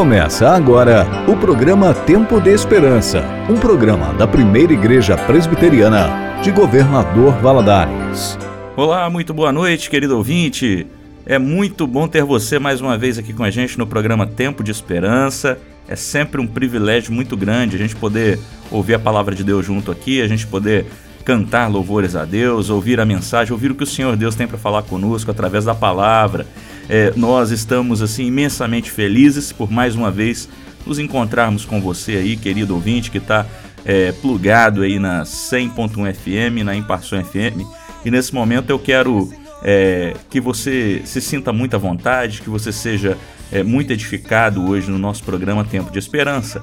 [0.00, 7.34] Começa agora o programa Tempo de Esperança, um programa da primeira igreja presbiteriana de Governador
[7.34, 8.38] Valadares.
[8.74, 10.86] Olá, muito boa noite, querido ouvinte.
[11.26, 14.64] É muito bom ter você mais uma vez aqui com a gente no programa Tempo
[14.64, 15.58] de Esperança.
[15.86, 18.38] É sempre um privilégio muito grande a gente poder
[18.70, 20.86] ouvir a palavra de Deus junto aqui, a gente poder
[21.24, 24.58] cantar louvores a Deus, ouvir a mensagem, ouvir o que o Senhor Deus tem para
[24.58, 26.46] falar conosco através da palavra.
[26.88, 30.48] É, nós estamos assim imensamente felizes por mais uma vez
[30.86, 33.46] nos encontrarmos com você aí, querido ouvinte, que está
[33.84, 37.66] é, plugado aí na 100.1 FM, na Imparção FM.
[38.04, 39.30] E nesse momento eu quero
[39.62, 43.16] é, que você se sinta muito à vontade, que você seja
[43.52, 46.62] é, muito edificado hoje no nosso programa Tempo de Esperança.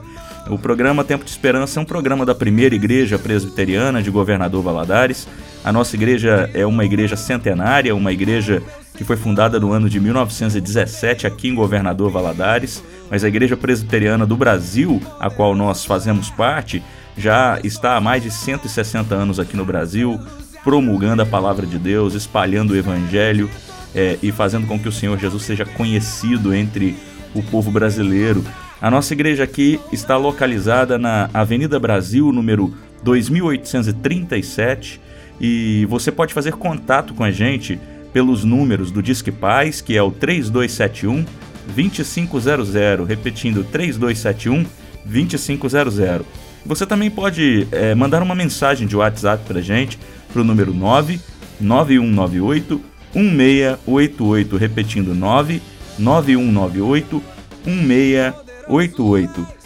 [0.50, 5.28] O programa Tempo de Esperança é um programa da primeira igreja presbiteriana de Governador Valadares.
[5.64, 8.64] A nossa igreja é uma igreja centenária, uma igreja
[8.96, 14.26] que foi fundada no ano de 1917 aqui em Governador Valadares, mas a Igreja Presbiteriana
[14.26, 16.82] do Brasil, a qual nós fazemos parte,
[17.18, 20.20] já está há mais de 160 anos aqui no Brasil,
[20.64, 23.50] promulgando a palavra de Deus, espalhando o Evangelho
[23.94, 26.96] é, e fazendo com que o Senhor Jesus seja conhecido entre
[27.36, 28.44] o povo brasileiro.
[28.80, 35.02] A nossa igreja aqui está localizada na Avenida Brasil, número 2837,
[35.42, 37.80] e você pode fazer contato com a gente
[38.14, 41.26] pelos números do Disque Paz, que é o 3271
[41.74, 42.74] 2500,
[43.08, 44.64] repetindo 3271
[45.04, 46.26] 2500.
[46.64, 49.98] Você também pode é, mandar uma mensagem de WhatsApp para gente
[50.32, 51.20] para o número 9
[51.60, 52.80] 9198
[53.16, 55.62] 1688, repetindo 9
[55.98, 57.24] 9198
[57.66, 58.47] 1688.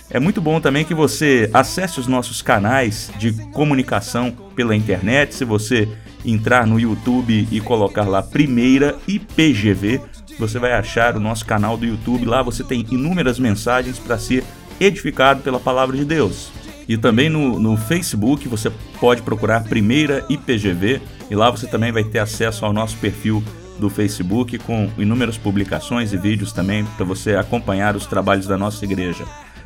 [0.09, 5.33] É muito bom também que você acesse os nossos canais de comunicação pela internet.
[5.33, 5.87] Se você
[6.25, 10.01] entrar no YouTube e colocar lá Primeira IPGV,
[10.37, 12.25] você vai achar o nosso canal do YouTube.
[12.25, 14.43] Lá você tem inúmeras mensagens para ser
[14.79, 16.51] edificado pela palavra de Deus.
[16.87, 22.03] E também no, no Facebook você pode procurar Primeira IPGV e lá você também vai
[22.03, 23.41] ter acesso ao nosso perfil
[23.81, 28.85] do Facebook com inúmeras publicações e vídeos também para você acompanhar os trabalhos da nossa
[28.85, 29.25] igreja.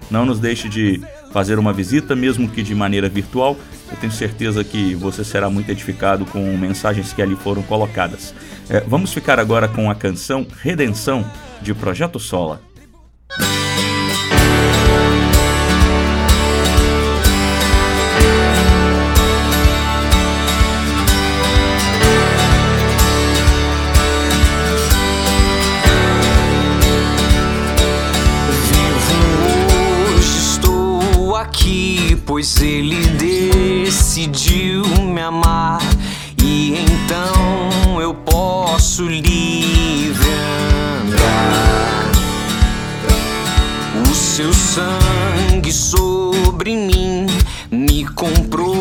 [0.09, 3.58] Não nos deixe de fazer uma visita, mesmo que de maneira virtual.
[3.92, 8.34] Eu tenho certeza que você será muito edificado com mensagens que ali foram colocadas.
[8.70, 11.30] É, vamos ficar agora com a canção Redenção
[11.62, 12.62] de Projeto Sola.
[32.25, 35.79] Pois ele decidiu me amar
[36.44, 40.29] e então eu posso livre
[41.03, 42.11] andar.
[44.09, 47.28] O seu sangue sobre mim
[47.72, 48.75] me comprou,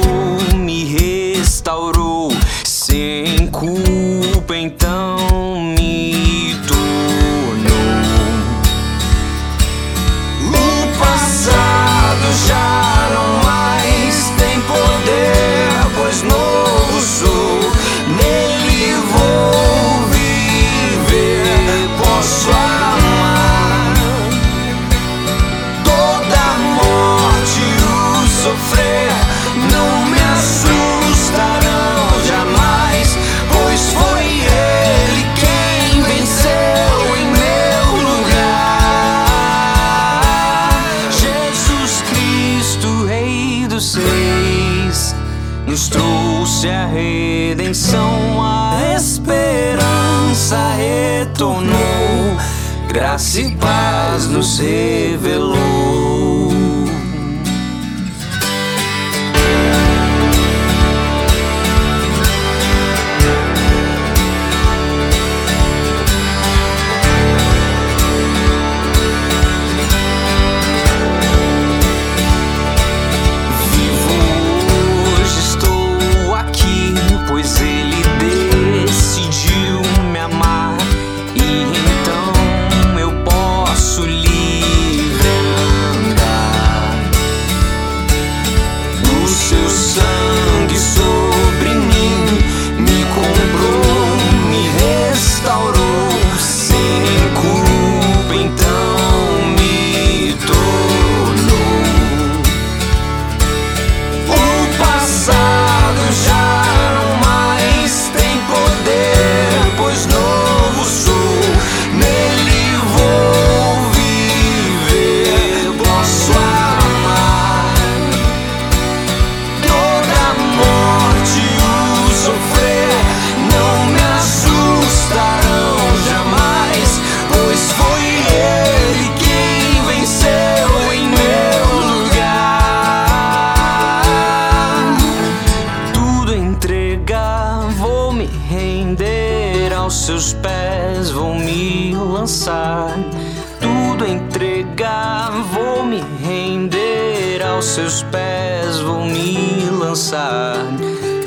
[147.54, 150.56] aos seus pés, vou me lançar.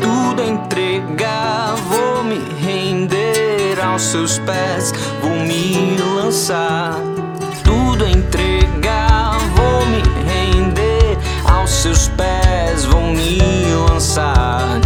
[0.02, 6.96] Tudo entregar, vou me render aos seus pés, vou me lançar.
[7.64, 13.40] Tudo entregar, vou me render aos seus pés, vou me
[13.90, 14.82] lançar.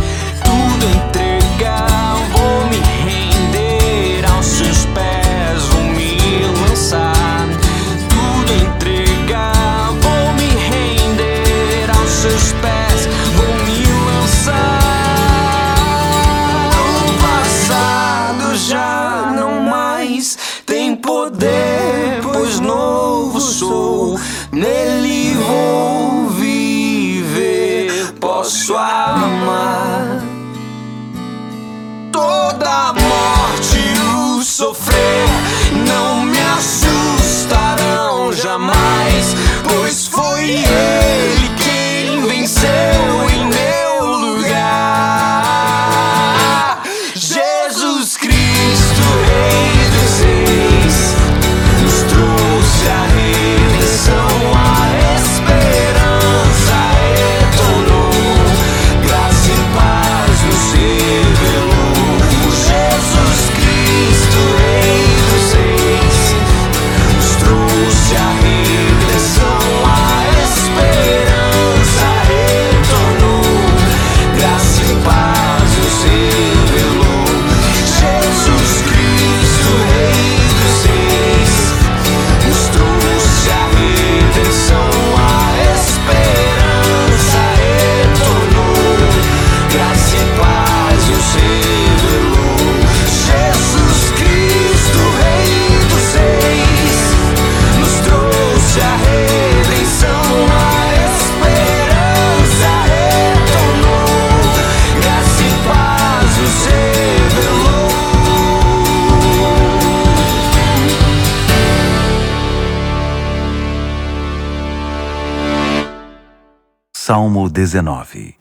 [117.52, 118.38] 19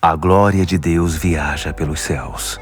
[0.00, 2.56] A glória de Deus viaja pelos céus.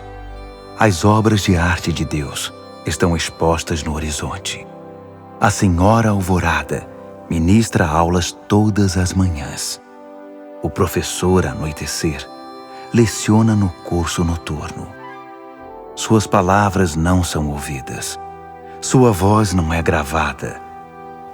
[0.78, 2.50] As obras de arte de Deus
[2.86, 4.66] estão expostas no horizonte.
[5.38, 6.88] A Senhora Alvorada
[7.28, 9.78] ministra aulas todas as manhãs.
[10.62, 12.26] O professor Anoitecer
[12.94, 14.88] leciona no curso noturno.
[15.94, 18.18] Suas palavras não são ouvidas.
[18.80, 20.58] Sua voz não é gravada,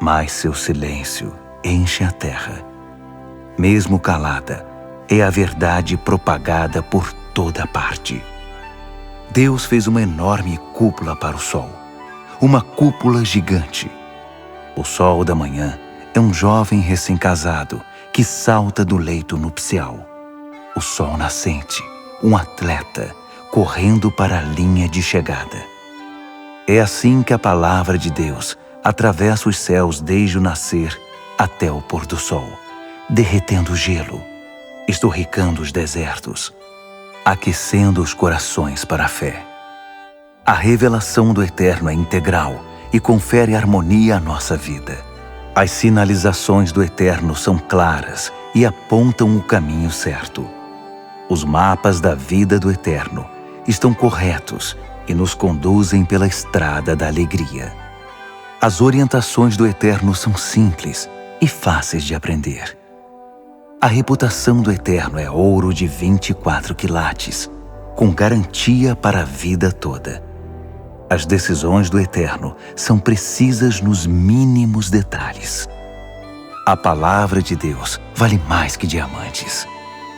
[0.00, 1.32] mas seu silêncio
[1.62, 2.75] enche a terra
[3.58, 4.67] mesmo calada,
[5.08, 8.23] é a verdade propagada por toda parte.
[9.31, 11.70] Deus fez uma enorme cúpula para o sol,
[12.41, 13.91] uma cúpula gigante.
[14.76, 15.79] O sol da manhã
[16.15, 17.81] é um jovem recém-casado
[18.13, 20.06] que salta do leito nupcial.
[20.75, 21.82] O sol nascente,
[22.22, 23.15] um atleta
[23.51, 25.56] correndo para a linha de chegada.
[26.69, 30.98] É assim que a palavra de Deus atravessa os céus desde o nascer
[31.39, 32.66] até o pôr do sol
[33.08, 34.20] derretendo o gelo,
[34.89, 36.53] estorricando os desertos,
[37.25, 39.44] aquecendo os corações para a fé.
[40.44, 44.98] A revelação do Eterno é integral e confere harmonia à nossa vida.
[45.55, 50.48] As sinalizações do Eterno são claras e apontam o caminho certo.
[51.29, 53.25] Os mapas da vida do Eterno
[53.69, 57.72] estão corretos e nos conduzem pela estrada da alegria.
[58.60, 61.08] As orientações do Eterno são simples
[61.41, 62.77] e fáceis de aprender.
[63.79, 67.51] A reputação do Eterno é ouro de 24 quilates,
[67.95, 70.25] com garantia para a vida toda.
[71.11, 75.69] As decisões do Eterno são precisas nos mínimos detalhes.
[76.65, 79.69] A palavra de Deus vale mais que diamantes.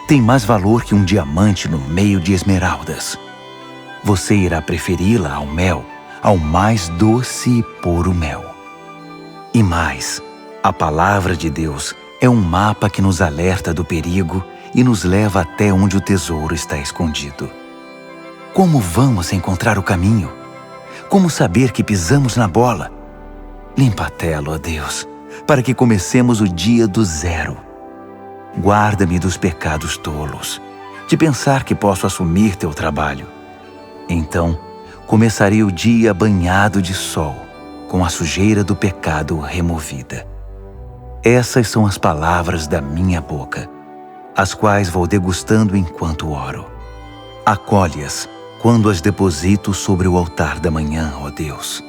[0.07, 3.19] Tem mais valor que um diamante no meio de esmeraldas.
[4.05, 5.85] Você irá preferi-la ao mel,
[6.23, 8.55] ao mais doce e puro mel.
[9.53, 10.23] E mais,
[10.63, 14.45] a palavra de Deus é um mapa que nos alerta do perigo
[14.75, 17.49] e nos leva até onde o tesouro está escondido.
[18.53, 20.33] Como vamos encontrar o caminho?
[21.09, 22.91] Como saber que pisamos na bola?
[23.77, 25.07] Limpa a tela, ó Deus,
[25.47, 27.57] para que comecemos o dia do zero.
[28.59, 30.61] Guarda-me dos pecados tolos,
[31.07, 33.29] de pensar que posso assumir teu trabalho.
[34.09, 34.59] Então,
[35.07, 37.37] começarei o dia banhado de sol,
[37.89, 40.38] com a sujeira do pecado removida.
[41.25, 43.69] Essas são as palavras da minha boca,
[44.37, 46.71] as quais vou degustando enquanto oro.
[47.45, 48.29] Acolhe-as
[48.63, 51.83] quando as deposito sobre o altar da manhã, ó Deus.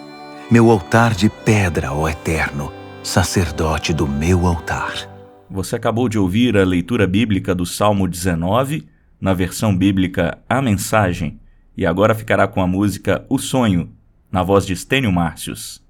[0.49, 5.07] meu altar de pedra, ó Eterno, sacerdote do meu altar.
[5.47, 8.87] Você acabou de ouvir a leitura bíblica do Salmo 19,
[9.21, 11.39] na versão bíblica A Mensagem,
[11.77, 13.91] e agora ficará com a música O Sonho,
[14.31, 15.87] na voz de Stênio Márcios.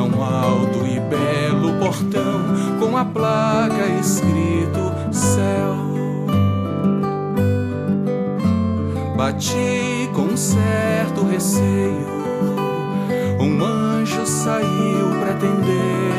[0.00, 2.40] Um alto e belo portão
[2.80, 5.76] com a placa escrito céu.
[9.16, 12.06] Bati com certo receio,
[13.38, 16.12] um anjo saiu pra atender.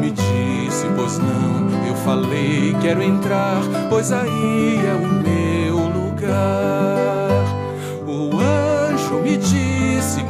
[0.00, 7.44] Me disse, pois não, eu falei, quero entrar, pois aí é o meu lugar.
[8.06, 10.22] O anjo me disse,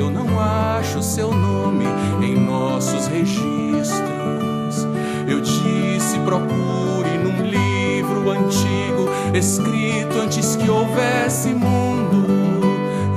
[0.00, 1.84] eu não acho seu nome
[2.22, 4.86] em nossos registros.
[5.28, 12.26] Eu disse, procure num livro antigo, escrito antes que houvesse mundo,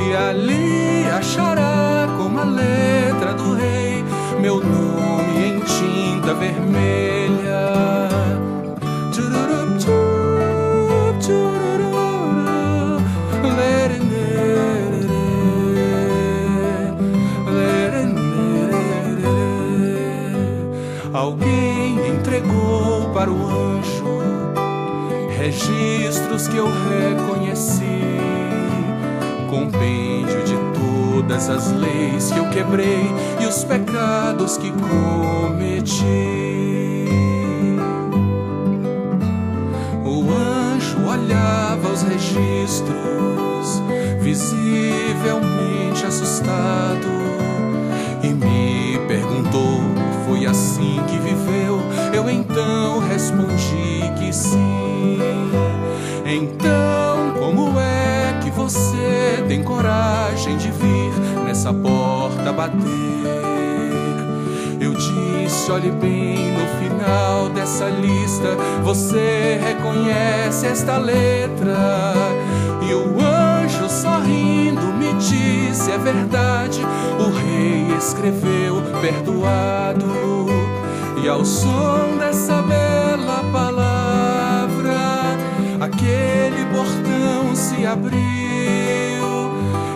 [0.05, 4.03] e ali achará como a letra do rei
[4.41, 8.12] meu nome em tinta vermelha.
[21.53, 24.03] Alguém entregou para o anjo
[25.37, 27.83] registros que eu reconheci,
[29.49, 33.05] compêndio de todas as leis que eu quebrei
[33.39, 36.03] e os pecados que cometi.
[40.03, 43.79] O anjo olhava os registros,
[44.21, 47.12] visivelmente assustado,
[52.23, 55.19] Eu então respondi que sim.
[56.25, 61.11] Então, como é que você tem coragem de vir
[61.45, 62.79] nessa porta bater?
[64.79, 72.13] Eu disse, olhe bem no final dessa lista, você reconhece esta letra.
[72.87, 76.79] E o anjo sorrindo me disse, é verdade,
[77.19, 80.22] o rei escreveu perdoado.
[81.23, 84.97] E ao som dessa bela palavra,
[85.79, 88.19] aquele portão se abriu.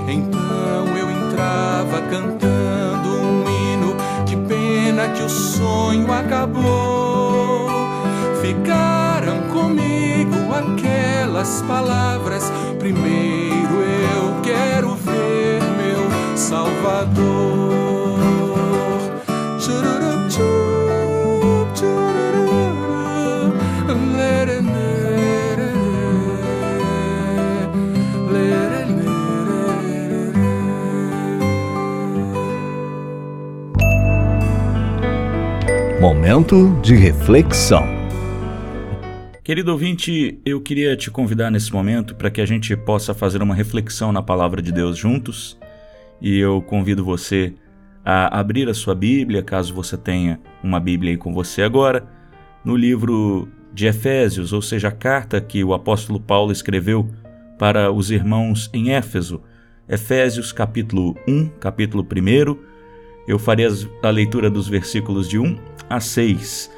[0.08, 3.94] Então eu entrava cantando um hino.
[4.26, 7.68] Que pena que o sonho acabou.
[8.42, 12.50] Ficaram comigo aquelas palavras.
[12.80, 13.82] Primeiro
[14.16, 17.37] eu quero ver meu Salvador.
[36.00, 37.84] Momento de reflexão.
[39.44, 43.56] Querido ouvinte, eu queria te convidar nesse momento para que a gente possa fazer uma
[43.56, 45.58] reflexão na palavra de Deus juntos.
[46.22, 47.56] E eu convido você
[48.06, 52.08] a abrir a sua Bíblia, caso você tenha uma Bíblia aí com você agora,
[52.64, 57.10] no livro de Efésios, ou seja, a carta que o apóstolo Paulo escreveu
[57.58, 59.42] para os irmãos em Éfeso.
[59.90, 62.77] Efésios capítulo 1, capítulo 1.
[63.28, 63.68] Eu farei
[64.02, 65.58] a leitura dos versículos de 1
[65.90, 66.72] a 6.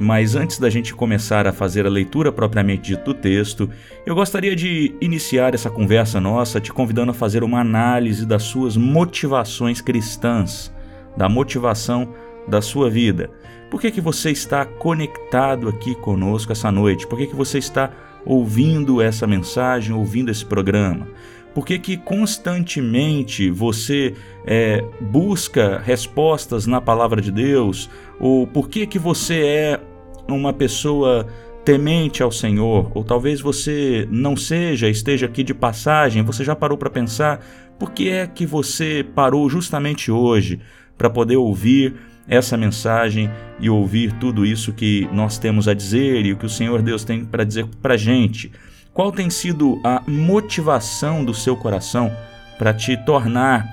[0.00, 3.68] Mas antes da gente começar a fazer a leitura propriamente dita do texto,
[4.06, 8.76] eu gostaria de iniciar essa conversa nossa te convidando a fazer uma análise das suas
[8.76, 10.72] motivações cristãs,
[11.16, 12.14] da motivação
[12.46, 13.30] da sua vida.
[13.68, 17.06] Por que, que você está conectado aqui conosco essa noite?
[17.06, 17.90] Por que, que você está
[18.24, 21.08] ouvindo essa mensagem, ouvindo esse programa?
[21.54, 24.14] Por que, que constantemente você
[24.46, 27.90] é, busca respostas na palavra de Deus?
[28.18, 29.80] Ou por que, que você é
[30.28, 31.26] uma pessoa
[31.64, 32.90] temente ao Senhor?
[32.94, 37.44] Ou talvez você não seja, esteja aqui de passagem, você já parou para pensar
[37.78, 40.60] por que é que você parou justamente hoje
[40.96, 41.94] para poder ouvir
[42.28, 43.28] essa mensagem
[43.58, 47.02] e ouvir tudo isso que nós temos a dizer e o que o Senhor Deus
[47.02, 48.52] tem para dizer para gente?
[49.00, 52.14] Qual tem sido a motivação do seu coração
[52.58, 53.66] para te tornar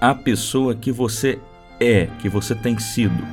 [0.00, 1.40] a pessoa que você
[1.80, 3.26] é, que você tem sido?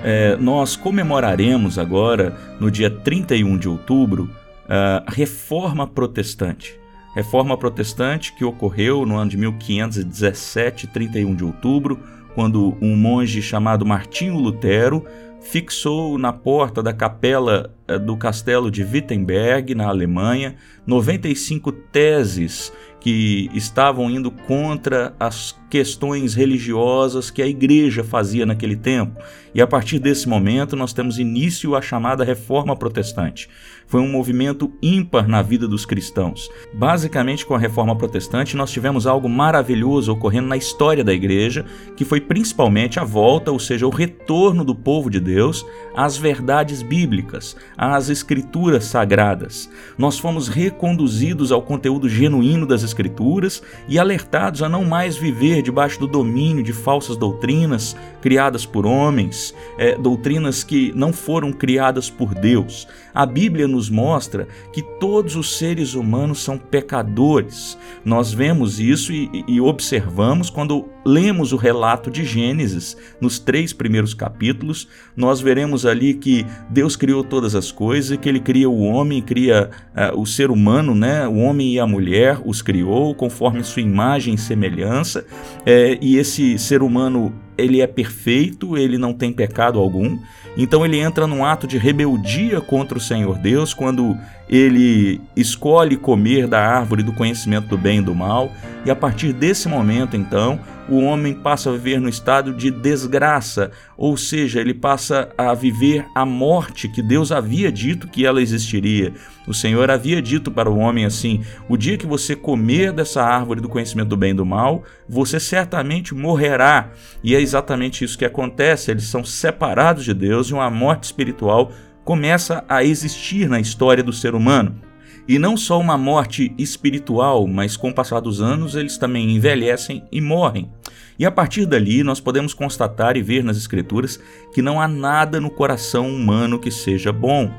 [0.00, 4.28] é, nós comemoraremos agora, no dia 31 de outubro,
[4.68, 6.76] a Reforma Protestante.
[7.14, 12.00] Reforma Protestante que ocorreu no ano de 1517, 31 de outubro,
[12.34, 15.04] quando um monge chamado Martinho Lutero
[15.40, 17.72] fixou na porta da capela
[18.04, 27.30] do castelo de Wittenberg, na Alemanha, 95 teses que estavam indo contra as questões religiosas
[27.30, 29.22] que a igreja fazia naquele tempo.
[29.54, 33.48] E a partir desse momento nós temos início a chamada Reforma Protestante.
[33.86, 36.50] Foi um movimento ímpar na vida dos cristãos.
[36.74, 41.64] Basicamente, com a Reforma Protestante, nós tivemos algo maravilhoso ocorrendo na história da igreja,
[41.96, 45.64] que foi principalmente a volta, ou seja, o retorno do povo de Deus
[45.94, 49.70] às verdades bíblicas, às escrituras sagradas.
[49.96, 56.00] Nós fomos reconduzidos ao conteúdo genuíno das escrituras e alertados a não mais viver debaixo
[56.00, 62.34] do domínio de falsas doutrinas criadas por homens, é, doutrinas que não foram criadas por
[62.34, 62.88] Deus.
[63.16, 67.78] A Bíblia nos mostra que todos os seres humanos são pecadores.
[68.04, 74.12] Nós vemos isso e, e observamos quando lemos o relato de Gênesis, nos três primeiros
[74.12, 79.22] capítulos, nós veremos ali que Deus criou todas as coisas que ele cria o homem,
[79.22, 81.26] cria uh, o ser humano, né?
[81.26, 85.24] o homem e a mulher, os criou conforme sua imagem e semelhança,
[85.64, 90.18] é, e esse ser humano ele é perfeito, ele não tem pecado algum.
[90.56, 94.16] Então ele entra num ato de rebeldia contra o Senhor Deus quando
[94.48, 98.50] ele escolhe comer da árvore do conhecimento do bem e do mal,
[98.86, 103.72] e a partir desse momento, então, o homem passa a viver no estado de desgraça,
[103.96, 109.12] ou seja, ele passa a viver a morte que Deus havia dito que ela existiria.
[109.44, 113.60] O Senhor havia dito para o homem assim: o dia que você comer dessa árvore
[113.60, 116.90] do conhecimento do bem e do mal, você certamente morrerá.
[117.24, 121.72] E é exatamente isso que acontece, eles são separados de Deus e uma morte espiritual
[122.04, 124.85] começa a existir na história do ser humano.
[125.28, 130.04] E não só uma morte espiritual, mas com o passar dos anos eles também envelhecem
[130.12, 130.70] e morrem.
[131.18, 134.20] E a partir dali nós podemos constatar e ver nas Escrituras
[134.54, 137.50] que não há nada no coração humano que seja bom.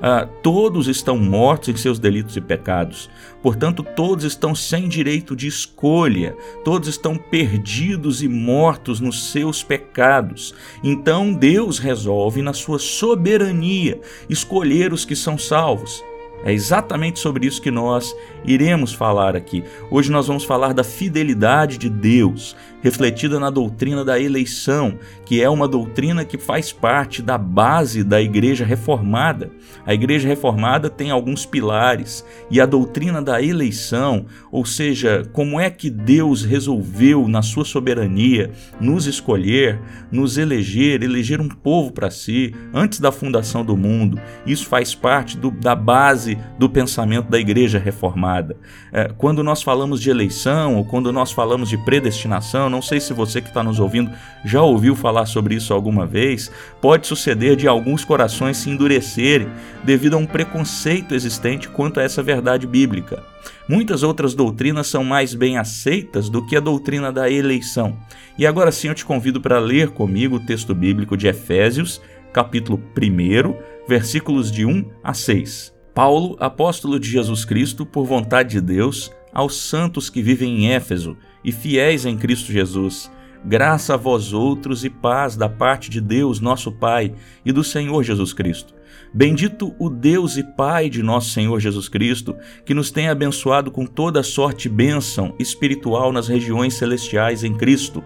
[0.00, 3.08] Ah, todos estão mortos em seus delitos e pecados.
[3.42, 10.54] Portanto, todos estão sem direito de escolha, todos estão perdidos e mortos nos seus pecados.
[10.82, 16.04] Então, Deus resolve, na sua soberania, escolher os que são salvos.
[16.44, 19.64] É exatamente sobre isso que nós iremos falar aqui.
[19.90, 25.50] Hoje nós vamos falar da fidelidade de Deus, refletida na doutrina da eleição, que é
[25.50, 29.50] uma doutrina que faz parte da base da Igreja Reformada.
[29.84, 35.68] A Igreja Reformada tem alguns pilares e a doutrina da eleição, ou seja, como é
[35.68, 39.80] que Deus resolveu, na sua soberania, nos escolher,
[40.12, 44.20] nos eleger, eleger um povo para si antes da fundação do mundo.
[44.46, 48.56] Isso faz parte do, da base do pensamento da Igreja Reformada.
[48.92, 53.14] É, quando nós falamos de eleição ou quando nós falamos de predestinação, não sei se
[53.14, 54.10] você que está nos ouvindo
[54.44, 56.52] já ouviu falar sobre isso alguma vez.
[56.78, 59.48] Pode suceder de alguns corações se endurecerem
[59.82, 63.22] devido a um preconceito existente quanto a essa verdade bíblica.
[63.66, 67.96] Muitas outras doutrinas são mais bem aceitas do que a doutrina da eleição.
[68.36, 72.78] E agora sim eu te convido para ler comigo o texto bíblico de Efésios, capítulo
[72.78, 75.74] 1, versículos de 1 a 6.
[75.94, 81.16] Paulo, apóstolo de Jesus Cristo, por vontade de Deus, aos santos que vivem em Éfeso
[81.46, 83.08] e fiéis em Cristo Jesus.
[83.44, 88.02] Graça a vós outros e paz da parte de Deus, nosso Pai, e do Senhor
[88.02, 88.74] Jesus Cristo.
[89.14, 93.86] Bendito o Deus e Pai de nosso Senhor Jesus Cristo, que nos tem abençoado com
[93.86, 98.02] toda sorte e bênção espiritual nas regiões celestiais em Cristo,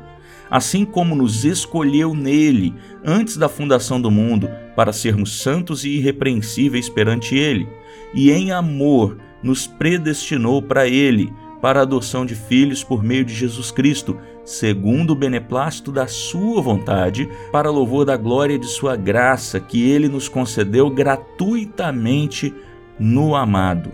[0.50, 6.90] assim como nos escolheu nele antes da fundação do mundo, para sermos santos e irrepreensíveis
[6.90, 7.66] perante ele,
[8.12, 13.34] e em amor nos predestinou para ele para a adoção de filhos por meio de
[13.34, 19.60] Jesus Cristo, segundo o beneplácito da Sua vontade, para louvor da glória de Sua graça,
[19.60, 22.54] que Ele nos concedeu gratuitamente
[22.98, 23.90] no amado.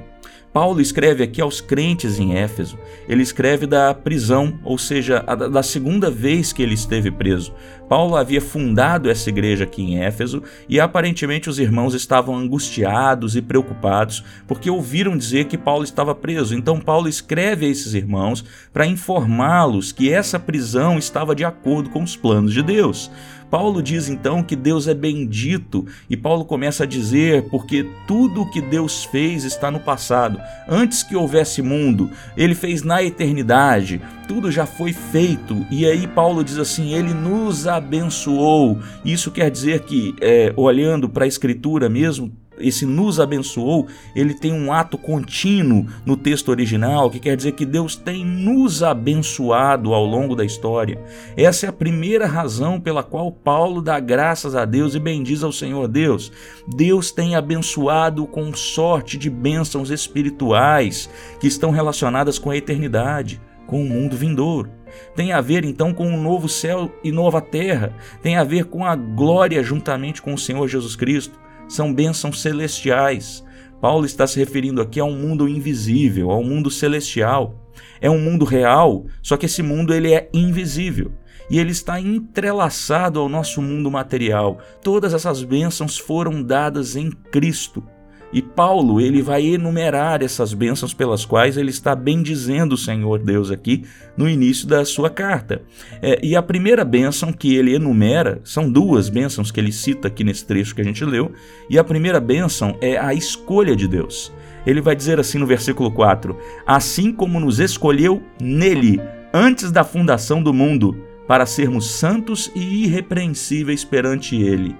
[0.56, 2.78] Paulo escreve aqui aos crentes em Éfeso.
[3.06, 7.52] Ele escreve da prisão, ou seja, da segunda vez que ele esteve preso.
[7.90, 13.42] Paulo havia fundado essa igreja aqui em Éfeso e aparentemente os irmãos estavam angustiados e
[13.42, 16.54] preocupados porque ouviram dizer que Paulo estava preso.
[16.54, 18.42] Então Paulo escreve a esses irmãos
[18.72, 23.10] para informá-los que essa prisão estava de acordo com os planos de Deus.
[23.50, 28.50] Paulo diz então que Deus é bendito e Paulo começa a dizer porque tudo o
[28.50, 34.50] que Deus fez está no passado antes que houvesse mundo, ele fez na eternidade, tudo
[34.50, 35.64] já foi feito.
[35.70, 38.78] E aí Paulo diz assim: ele nos abençoou.
[39.04, 44.52] Isso quer dizer que, é, olhando para a Escritura mesmo, esse nos abençoou, ele tem
[44.52, 50.04] um ato contínuo no texto original, que quer dizer que Deus tem nos abençoado ao
[50.04, 51.00] longo da história.
[51.36, 55.52] Essa é a primeira razão pela qual Paulo dá graças a Deus e bendiz ao
[55.52, 56.32] Senhor Deus.
[56.66, 61.08] Deus tem abençoado com sorte de bênçãos espirituais
[61.40, 64.70] que estão relacionadas com a eternidade, com o mundo vindouro.
[65.14, 67.92] Tem a ver então com um novo céu e nova terra,
[68.22, 73.44] tem a ver com a glória juntamente com o Senhor Jesus Cristo são bênçãos celestiais.
[73.80, 77.62] Paulo está se referindo aqui a um mundo invisível, ao mundo celestial.
[78.00, 81.12] É um mundo real, só que esse mundo ele é invisível
[81.50, 84.58] e ele está entrelaçado ao nosso mundo material.
[84.82, 87.82] Todas essas bênçãos foram dadas em Cristo.
[88.32, 93.50] E Paulo, ele vai enumerar essas bênçãos pelas quais ele está bendizendo o Senhor Deus
[93.50, 93.84] aqui
[94.16, 95.62] no início da sua carta.
[96.02, 100.24] É, e a primeira bênção que ele enumera, são duas bênçãos que ele cita aqui
[100.24, 101.32] nesse trecho que a gente leu,
[101.70, 104.32] e a primeira bênção é a escolha de Deus.
[104.66, 106.36] Ele vai dizer assim no versículo 4:
[106.66, 109.00] Assim como nos escolheu nele,
[109.32, 110.96] antes da fundação do mundo,
[111.28, 114.74] para sermos santos e irrepreensíveis perante ele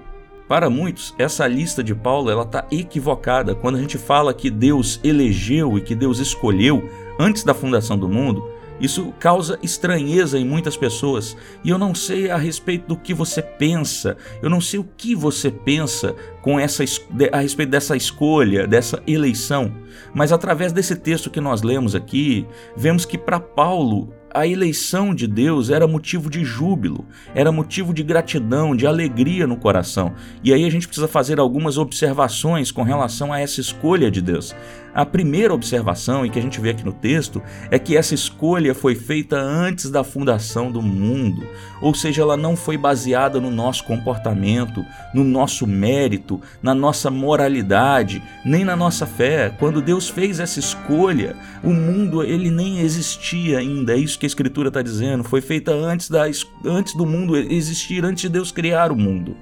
[0.47, 3.53] para muitos, essa lista de Paulo ela está equivocada.
[3.53, 8.07] Quando a gente fala que Deus elegeu e que Deus escolheu antes da fundação do
[8.07, 8.57] mundo.
[8.79, 11.35] Isso causa estranheza em muitas pessoas.
[11.63, 15.15] E eu não sei a respeito do que você pensa, eu não sei o que
[15.15, 16.83] você pensa com essa
[17.31, 19.73] a respeito dessa escolha, dessa eleição,
[20.13, 25.27] mas através desse texto que nós lemos aqui, vemos que para Paulo a eleição de
[25.27, 30.13] Deus era motivo de júbilo, era motivo de gratidão, de alegria no coração.
[30.43, 34.55] E aí a gente precisa fazer algumas observações com relação a essa escolha de Deus.
[34.97, 38.73] A primeira observação, e que a gente vê aqui no texto, é que essa escolha
[38.73, 41.47] foi feita antes da fundação do mundo,
[41.79, 44.83] ou seja, ela não foi baseada no nosso comportamento,
[45.13, 49.53] no nosso mérito, na nossa moralidade, nem na nossa fé.
[49.59, 53.93] Quando Deus fez essa escolha, o mundo ele nem existia ainda.
[53.93, 55.23] É isso que a Escritura está dizendo.
[55.23, 56.23] Foi feita antes, da,
[56.65, 59.37] antes do mundo existir, antes de Deus criar o mundo.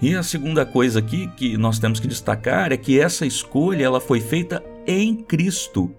[0.00, 4.00] E a segunda coisa aqui que nós temos que destacar é que essa escolha ela
[4.00, 5.94] foi feita em Cristo.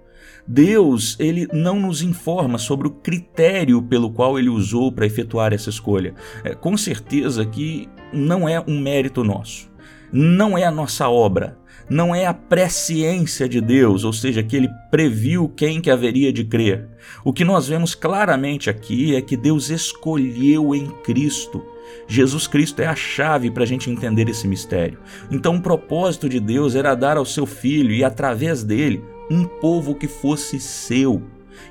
[0.48, 5.70] Deus, ele não nos informa sobre o critério pelo qual ele usou para efetuar essa
[5.70, 6.16] escolha.
[6.44, 9.70] É, com certeza que não é um mérito nosso,
[10.12, 11.58] não é a nossa obra,
[11.90, 16.46] não é a presciência de Deus, ou seja, que ele previu quem que haveria de
[16.46, 16.88] crer.
[17.26, 21.62] O que nós vemos claramente aqui é que Deus escolheu em Cristo
[22.08, 25.00] Jesus Cristo é a chave para a gente entender esse mistério.
[25.30, 29.96] Então, o propósito de Deus era dar ao seu filho e, através dele, um povo
[29.96, 31.22] que fosse seu.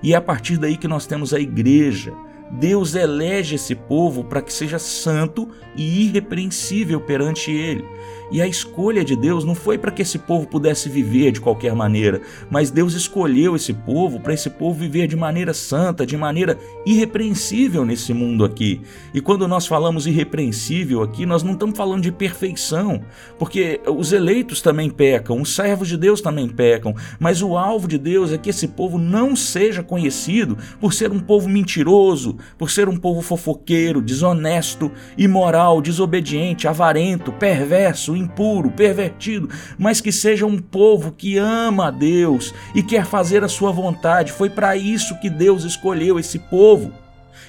[0.03, 2.13] E é a partir daí que nós temos a igreja.
[2.51, 7.85] Deus elege esse povo para que seja santo e irrepreensível perante ele.
[8.31, 11.75] E a escolha de Deus não foi para que esse povo pudesse viver de qualquer
[11.75, 16.59] maneira, mas Deus escolheu esse povo para esse povo viver de maneira santa, de maneira
[16.85, 18.81] irrepreensível nesse mundo aqui.
[19.15, 23.03] E quando nós falamos irrepreensível aqui, nós não estamos falando de perfeição,
[23.39, 27.99] porque os eleitos também pecam, os servos de Deus também pecam, mas o alvo de
[27.99, 32.89] Deus é que esse povo não seja conhecido por ser um povo mentiroso, por ser
[32.89, 39.49] um povo fofoqueiro, desonesto, imoral, desobediente, avarento, perverso, impuro, pervertido,
[39.79, 44.33] mas que seja um povo que ama a Deus e quer fazer a sua vontade.
[44.33, 46.93] Foi para isso que Deus escolheu esse povo.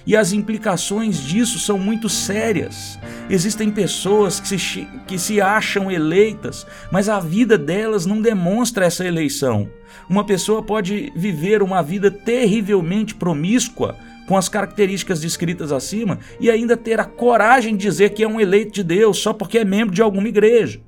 [0.05, 2.97] E as implicações disso são muito sérias.
[3.29, 9.05] Existem pessoas que se, que se acham eleitas, mas a vida delas não demonstra essa
[9.05, 9.69] eleição.
[10.09, 16.77] Uma pessoa pode viver uma vida terrivelmente promíscua, com as características descritas acima e ainda
[16.77, 19.95] ter a coragem de dizer que é um eleito de Deus só porque é membro
[19.95, 20.81] de alguma igreja.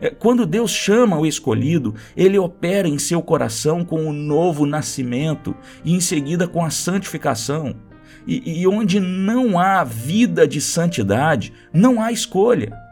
[0.00, 5.54] É, quando Deus chama o escolhido, ele opera em seu coração com o novo nascimento
[5.84, 7.76] e em seguida com a santificação.
[8.26, 12.85] E, e onde não há vida de santidade, não há escolha.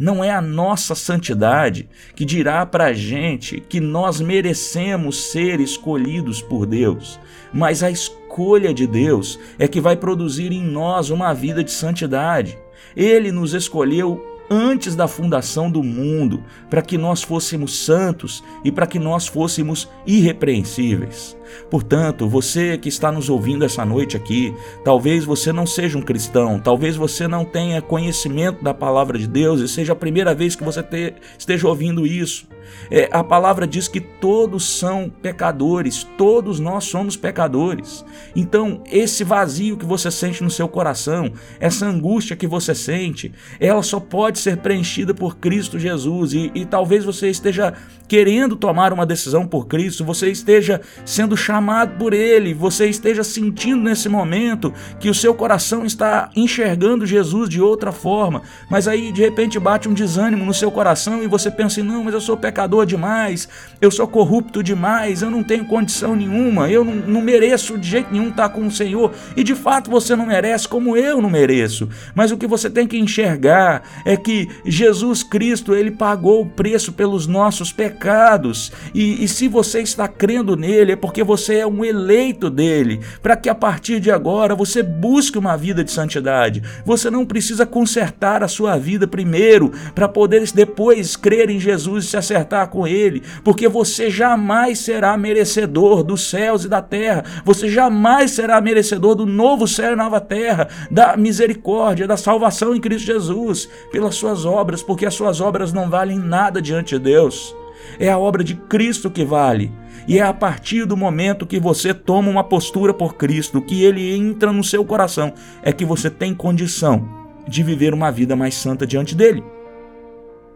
[0.00, 1.86] Não é a nossa santidade
[2.16, 7.20] que dirá para a gente que nós merecemos ser escolhidos por Deus,
[7.52, 12.56] mas a escolha de Deus é que vai produzir em nós uma vida de santidade.
[12.96, 18.86] Ele nos escolheu antes da fundação do mundo, para que nós fôssemos santos e para
[18.86, 21.36] que nós fôssemos irrepreensíveis.
[21.70, 26.58] Portanto, você que está nos ouvindo essa noite aqui, talvez você não seja um cristão,
[26.58, 30.64] talvez você não tenha conhecimento da palavra de Deus e seja a primeira vez que
[30.64, 32.46] você te, esteja ouvindo isso.
[32.90, 38.04] É, a palavra diz que todos são pecadores, todos nós somos pecadores.
[38.34, 43.82] Então, esse vazio que você sente no seu coração, essa angústia que você sente, ela
[43.82, 46.32] só pode ser preenchida por Cristo Jesus.
[46.32, 47.74] E, e talvez você esteja
[48.08, 53.82] querendo tomar uma decisão por Cristo, você esteja sendo chamado por Ele, você esteja sentindo
[53.82, 59.20] nesse momento que o seu coração está enxergando Jesus de outra forma, mas aí de
[59.20, 62.60] repente bate um desânimo no seu coração e você pensa: não, mas eu sou pecador
[62.60, 63.48] pecador demais,
[63.80, 68.12] eu sou corrupto demais, eu não tenho condição nenhuma, eu não, não mereço de jeito
[68.12, 69.12] nenhum estar com o Senhor.
[69.36, 71.88] E de fato você não merece, como eu não mereço.
[72.14, 76.92] Mas o que você tem que enxergar é que Jesus Cristo, ele pagou o preço
[76.92, 78.72] pelos nossos pecados.
[78.94, 83.36] E, e se você está crendo nele, é porque você é um eleito dele, para
[83.36, 86.60] que a partir de agora você busque uma vida de santidade.
[86.84, 92.08] Você não precisa consertar a sua vida primeiro, para poder depois crer em Jesus e
[92.08, 97.68] se acertar com Ele, porque você jamais será merecedor dos céus e da terra, você
[97.68, 103.06] jamais será merecedor do novo céu e nova terra, da misericórdia, da salvação em Cristo
[103.06, 107.54] Jesus, pelas suas obras, porque as suas obras não valem nada diante de Deus.
[107.98, 109.72] É a obra de Cristo que vale.
[110.08, 114.14] E é a partir do momento que você toma uma postura por Cristo, que ele
[114.14, 117.08] entra no seu coração, é que você tem condição
[117.46, 119.44] de viver uma vida mais santa diante dele.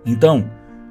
[0.07, 0.51] Então,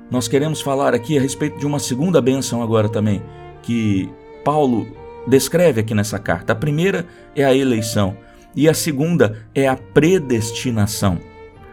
[0.10, 3.22] nós queremos falar aqui a respeito de uma segunda bênção agora também,
[3.62, 4.10] que
[4.44, 4.88] Paulo
[5.28, 6.54] descreve aqui nessa carta.
[6.54, 8.16] A primeira é a eleição
[8.56, 11.20] e a segunda é a predestinação.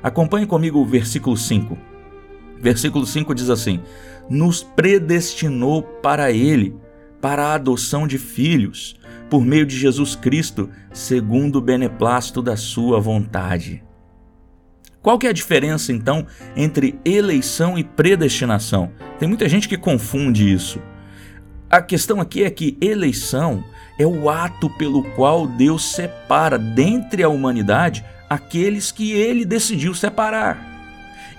[0.03, 1.77] Acompanhe comigo o versículo 5.
[2.61, 3.81] Versículo 5 diz assim:
[4.31, 6.75] Nos predestinou para Ele,
[7.21, 8.95] para a adoção de filhos,
[9.29, 13.83] por meio de Jesus Cristo, segundo o beneplácito da Sua vontade.
[15.03, 18.93] Qual que é a diferença então entre eleição e predestinação?
[19.19, 20.81] Tem muita gente que confunde isso.
[21.71, 23.65] A questão aqui é que eleição
[23.99, 30.70] é o ato pelo qual Deus separa dentre a humanidade aqueles que ele decidiu separar.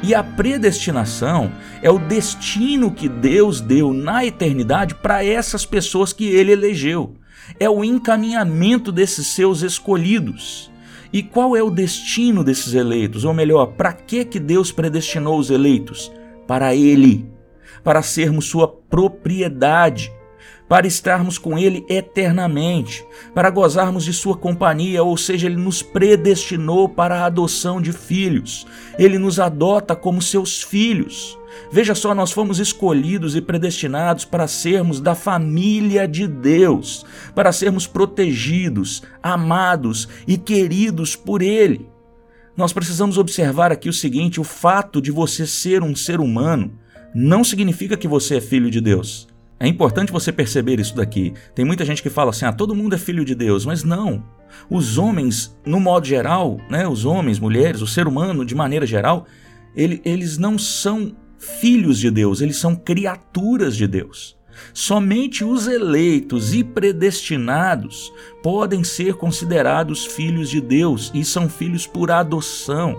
[0.03, 6.25] E a predestinação é o destino que Deus deu na eternidade para essas pessoas que
[6.25, 7.15] ele elegeu.
[7.59, 10.71] É o encaminhamento desses seus escolhidos.
[11.13, 13.25] E qual é o destino desses eleitos?
[13.25, 16.11] Ou melhor, para que que Deus predestinou os eleitos?
[16.47, 17.29] Para ele,
[17.83, 20.11] para sermos sua propriedade,
[20.71, 23.05] para estarmos com ele eternamente,
[23.35, 28.65] para gozarmos de sua companhia, ou seja, ele nos predestinou para a adoção de filhos.
[28.97, 31.37] Ele nos adota como seus filhos.
[31.69, 37.05] Veja só, nós fomos escolhidos e predestinados para sermos da família de Deus,
[37.35, 41.85] para sermos protegidos, amados e queridos por Ele.
[42.55, 46.71] Nós precisamos observar aqui o seguinte: o fato de você ser um ser humano
[47.13, 49.29] não significa que você é filho de Deus.
[49.61, 51.35] É importante você perceber isso daqui.
[51.53, 54.23] Tem muita gente que fala assim: ah, todo mundo é filho de Deus, mas não.
[54.67, 59.27] Os homens, no modo geral, né, os homens, mulheres, o ser humano de maneira geral,
[59.75, 64.35] ele, eles não são filhos de Deus, eles são criaturas de Deus.
[64.73, 72.09] Somente os eleitos e predestinados podem ser considerados filhos de Deus e são filhos por
[72.09, 72.97] adoção.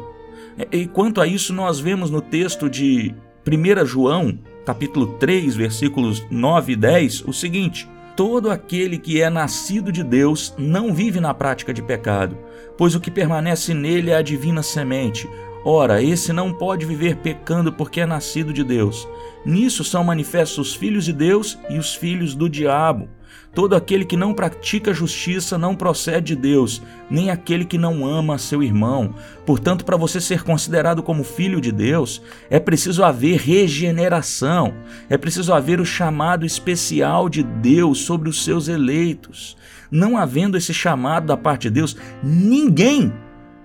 [0.71, 3.13] E quanto a isso, nós vemos no texto de
[3.45, 9.91] 1 João, capítulo 3, versículos 9 e 10, o seguinte: Todo aquele que é nascido
[9.91, 12.37] de Deus não vive na prática de pecado,
[12.77, 15.29] pois o que permanece nele é a divina semente,
[15.65, 19.09] Ora, esse não pode viver pecando porque é nascido de Deus.
[19.45, 23.09] Nisso são manifestos os filhos de Deus e os filhos do diabo.
[23.55, 28.39] Todo aquele que não pratica justiça não procede de Deus, nem aquele que não ama
[28.39, 29.15] seu irmão.
[29.45, 34.73] Portanto, para você ser considerado como filho de Deus, é preciso haver regeneração,
[35.11, 39.57] é preciso haver o chamado especial de Deus sobre os seus eleitos.
[39.91, 43.13] Não havendo esse chamado da parte de Deus, ninguém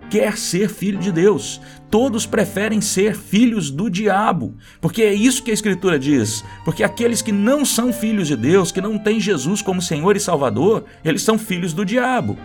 [0.09, 1.61] quer ser filho de Deus.
[1.89, 6.43] Todos preferem ser filhos do diabo, porque é isso que a Escritura diz.
[6.65, 10.19] Porque aqueles que não são filhos de Deus, que não têm Jesus como Senhor e
[10.19, 12.37] Salvador, eles são filhos do diabo.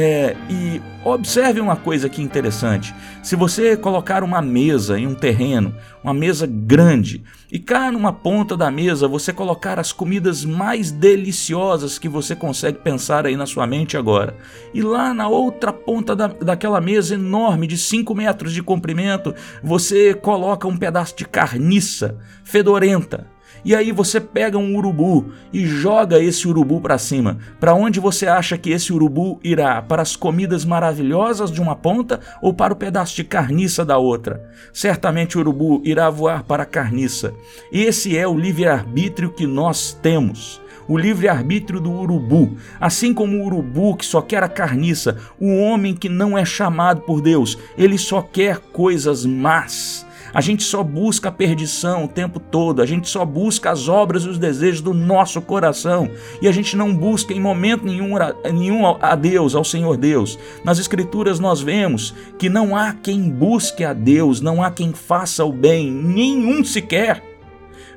[0.00, 5.74] É, e observe uma coisa aqui interessante: se você colocar uma mesa em um terreno,
[6.04, 11.98] uma mesa grande, e cá numa ponta da mesa você colocar as comidas mais deliciosas
[11.98, 14.36] que você consegue pensar aí na sua mente agora,
[14.72, 19.34] e lá na outra ponta da, daquela mesa enorme de 5 metros de comprimento
[19.64, 23.26] você coloca um pedaço de carniça fedorenta
[23.64, 27.38] E aí você pega um urubu e joga esse urubu para cima.
[27.58, 29.80] Para onde você acha que esse urubu irá?
[29.82, 34.42] Para as comidas maravilhosas de uma ponta ou para o pedaço de carniça da outra?
[34.72, 37.34] Certamente o urubu irá voar para a carniça.
[37.72, 42.56] Esse é o livre-arbítrio que nós temos o livre-arbítrio do urubu.
[42.80, 47.02] Assim como o urubu que só quer a carniça, o homem que não é chamado
[47.02, 50.07] por Deus, ele só quer coisas más.
[50.38, 54.22] A gente só busca a perdição o tempo todo, a gente só busca as obras
[54.22, 56.08] e os desejos do nosso coração
[56.40, 58.10] e a gente não busca em momento nenhum,
[58.44, 60.38] nenhum a Deus, ao Senhor Deus.
[60.62, 65.44] Nas Escrituras nós vemos que não há quem busque a Deus, não há quem faça
[65.44, 67.20] o bem, nenhum sequer.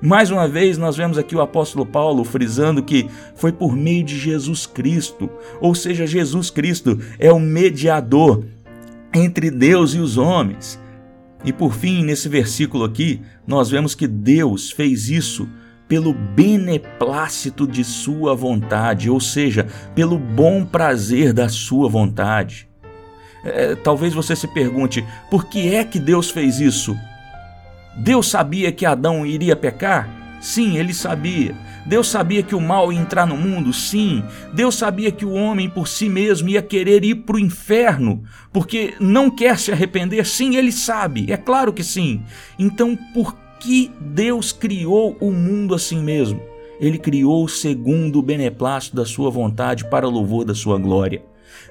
[0.01, 4.17] Mais uma vez, nós vemos aqui o apóstolo Paulo frisando que foi por meio de
[4.17, 8.43] Jesus Cristo, ou seja, Jesus Cristo é o mediador
[9.13, 10.81] entre Deus e os homens.
[11.43, 15.47] E por fim, nesse versículo aqui, nós vemos que Deus fez isso
[15.87, 22.69] pelo beneplácito de sua vontade, ou seja, pelo bom prazer da sua vontade.
[23.43, 26.95] É, talvez você se pergunte, por que é que Deus fez isso?
[27.97, 30.20] Deus sabia que Adão iria pecar?
[30.41, 31.55] Sim, ele sabia.
[31.85, 33.71] Deus sabia que o mal ia entrar no mundo?
[33.71, 34.23] Sim.
[34.53, 38.95] Deus sabia que o homem por si mesmo ia querer ir para o inferno, porque
[38.99, 40.25] não quer se arrepender?
[40.25, 41.31] Sim, ele sabe.
[41.31, 42.23] É claro que sim.
[42.57, 46.41] Então, por que Deus criou o mundo assim mesmo?
[46.79, 51.23] Ele criou segundo o beneplácito da sua vontade para louvor da sua glória.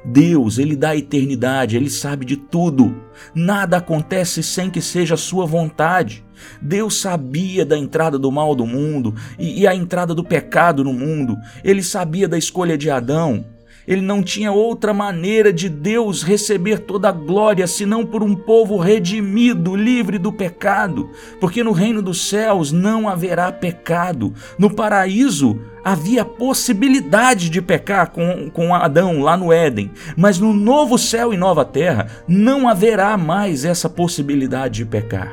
[0.04, 2.94] Deus, ele dá a eternidade, ele sabe de tudo.
[3.34, 6.24] Nada acontece sem que seja sua vontade.
[6.60, 10.92] Deus sabia da entrada do mal do mundo e, e a entrada do pecado no
[10.92, 11.36] mundo.
[11.62, 13.44] Ele sabia da escolha de Adão.
[13.90, 18.78] Ele não tinha outra maneira de Deus receber toda a glória senão por um povo
[18.78, 24.32] redimido, livre do pecado, porque no reino dos céus não haverá pecado.
[24.56, 30.96] No paraíso havia possibilidade de pecar com, com Adão lá no Éden, mas no novo
[30.96, 35.32] céu e nova terra não haverá mais essa possibilidade de pecar.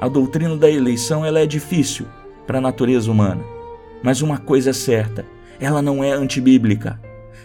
[0.00, 2.06] A doutrina da eleição ela é difícil
[2.46, 3.42] para a natureza humana,
[4.00, 5.26] mas uma coisa é certa,
[5.58, 7.00] ela não é antibíblica.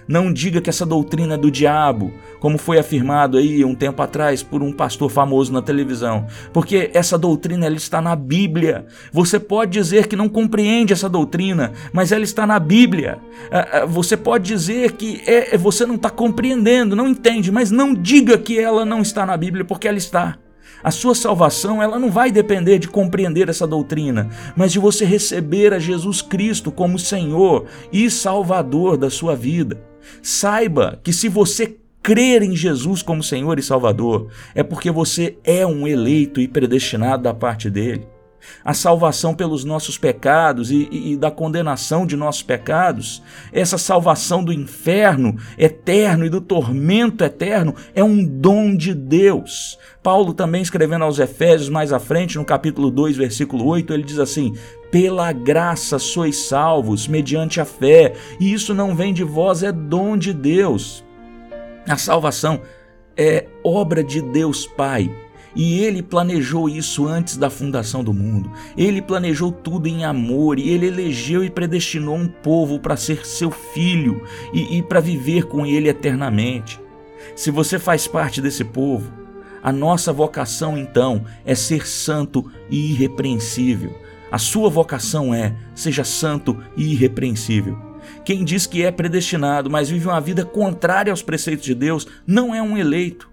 [0.08, 4.42] Não diga que essa doutrina é do diabo, como foi afirmado aí um tempo atrás
[4.42, 8.86] por um pastor famoso na televisão, porque essa doutrina ela está na Bíblia.
[9.12, 13.20] Você pode dizer que não compreende essa doutrina, mas ela está na Bíblia.
[13.52, 17.70] Ah, ah, você pode dizer que é, é você não está compreendendo, não entende, mas
[17.70, 20.38] não diga que ela não está na Bíblia, porque ela está.
[20.84, 25.74] A sua salvação, ela não vai depender de compreender essa doutrina, mas de você receber
[25.74, 29.82] a Jesus Cristo como Senhor e Salvador da sua vida.
[30.22, 35.66] Saiba que se você crer em Jesus como Senhor e Salvador, é porque você é
[35.66, 38.08] um eleito e predestinado da parte dele.
[38.64, 44.44] A salvação pelos nossos pecados e, e, e, da condenação de nossos pecados, essa salvação
[44.44, 49.78] do inferno eterno e do tormento eterno é um dom de Deus.
[50.02, 54.20] Paulo também escrevendo aos Efésios mais à frente, no capítulo 2, versículo 8, ele diz
[54.20, 54.54] assim:
[54.92, 60.18] pela graça sois salvos, mediante a fé, e isso não vem de vós, é dom
[60.18, 61.04] de Deus.
[61.88, 62.62] A salvação
[63.16, 65.10] é obra de Deus Pai.
[65.56, 68.52] E ele planejou isso antes da fundação do mundo.
[68.78, 73.50] Ele planejou tudo em amor e ele elegeu e predestinou um povo para ser seu
[73.50, 76.80] filho e, e para viver com ele eternamente.
[77.36, 79.12] Se você faz parte desse povo,
[79.62, 83.94] a nossa vocação então é ser santo e irrepreensível.
[84.32, 87.78] A sua vocação é: seja santo e irrepreensível.
[88.24, 92.54] Quem diz que é predestinado, mas vive uma vida contrária aos preceitos de Deus, não
[92.54, 93.30] é um eleito.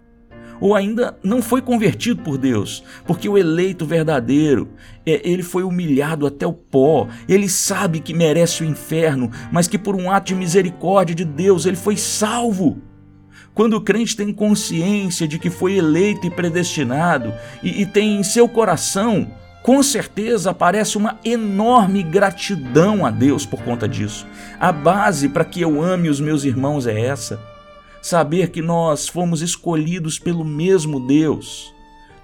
[0.60, 4.68] Ou ainda não foi convertido por Deus, porque o eleito verdadeiro,
[5.04, 9.78] é, ele foi humilhado até o pó, ele sabe que merece o inferno, mas que
[9.78, 12.78] por um ato de misericórdia de Deus ele foi salvo.
[13.54, 18.22] Quando o crente tem consciência de que foi eleito e predestinado e, e tem em
[18.22, 19.30] seu coração
[19.64, 24.26] com certeza aparece uma enorme gratidão a Deus por conta disso.
[24.60, 27.40] A base para que eu ame os meus irmãos é essa:
[28.04, 31.74] saber que nós fomos escolhidos pelo mesmo Deus.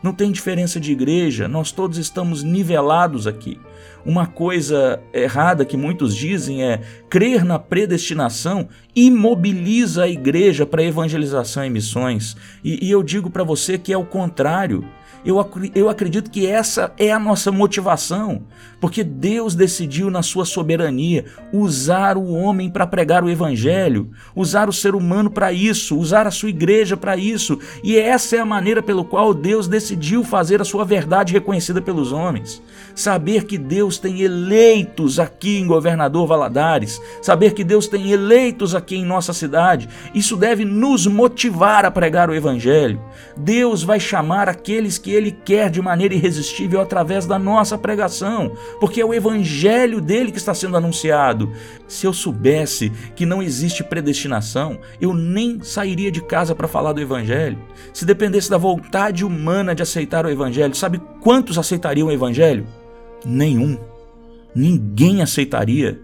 [0.03, 3.59] Não tem diferença de igreja, nós todos estamos nivelados aqui.
[4.05, 11.65] Uma coisa errada que muitos dizem é crer na predestinação imobiliza a igreja para evangelização
[11.65, 12.37] e missões.
[12.63, 14.85] E, e eu digo para você que é o contrário
[15.25, 15.45] Eu,
[15.75, 18.43] eu acredito que essa é a nossa motivação,
[18.81, 24.73] porque Deus decidiu, na sua soberania, usar o homem para pregar o evangelho, usar o
[24.73, 28.83] ser humano para isso, usar a sua igreja para isso, e essa é a maneira
[28.83, 32.63] pelo qual Deus decidiu fazer a sua verdade reconhecida pelos homens.
[32.95, 38.97] Saber que Deus tem eleitos aqui em Governador Valadares, saber que Deus tem eleitos aqui
[38.97, 43.01] em nossa cidade, isso deve nos motivar a pregar o evangelho.
[43.37, 49.01] Deus vai chamar aqueles que ele quer de maneira irresistível através da nossa pregação, porque
[49.01, 51.51] é o evangelho dele que está sendo anunciado.
[51.87, 57.01] Se eu soubesse que não existe predestinação, eu nem sairia de casa para falar do
[57.01, 57.59] evangelho.
[57.93, 62.67] Se dependesse da vontade humana de aceitar o evangelho, sabe quantos aceitariam o evangelho?
[63.25, 63.79] Nenhum.
[64.55, 66.01] Ninguém aceitaria.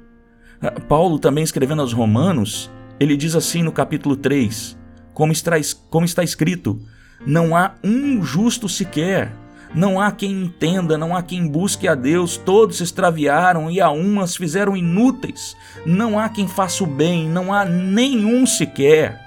[0.61, 4.77] Ah, Paulo também escrevendo aos Romanos, ele diz assim no capítulo 3,
[5.13, 5.53] como está,
[5.91, 6.81] como está escrito:
[7.27, 9.33] não há um justo sequer.
[9.75, 13.91] Não há quem entenda, não há quem busque a Deus, todos se extraviaram e a
[13.91, 15.57] umas fizeram inúteis.
[15.85, 19.21] Não há quem faça o bem, não há nenhum sequer.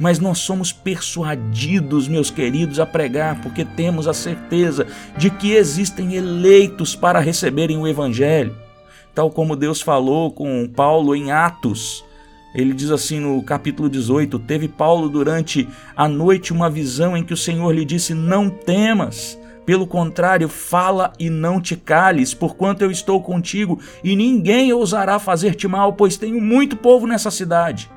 [0.00, 4.86] Mas nós somos persuadidos, meus queridos, a pregar, porque temos a certeza
[5.16, 8.56] de que existem eleitos para receberem o Evangelho.
[9.14, 12.04] Tal como Deus falou com Paulo em Atos,
[12.54, 17.34] ele diz assim no capítulo 18: Teve Paulo durante a noite uma visão em que
[17.34, 19.38] o Senhor lhe disse: Não temas.
[19.66, 25.66] Pelo contrário, fala e não te cales, porquanto eu estou contigo, e ninguém ousará fazer-te
[25.66, 27.90] mal, pois tenho muito povo nessa cidade.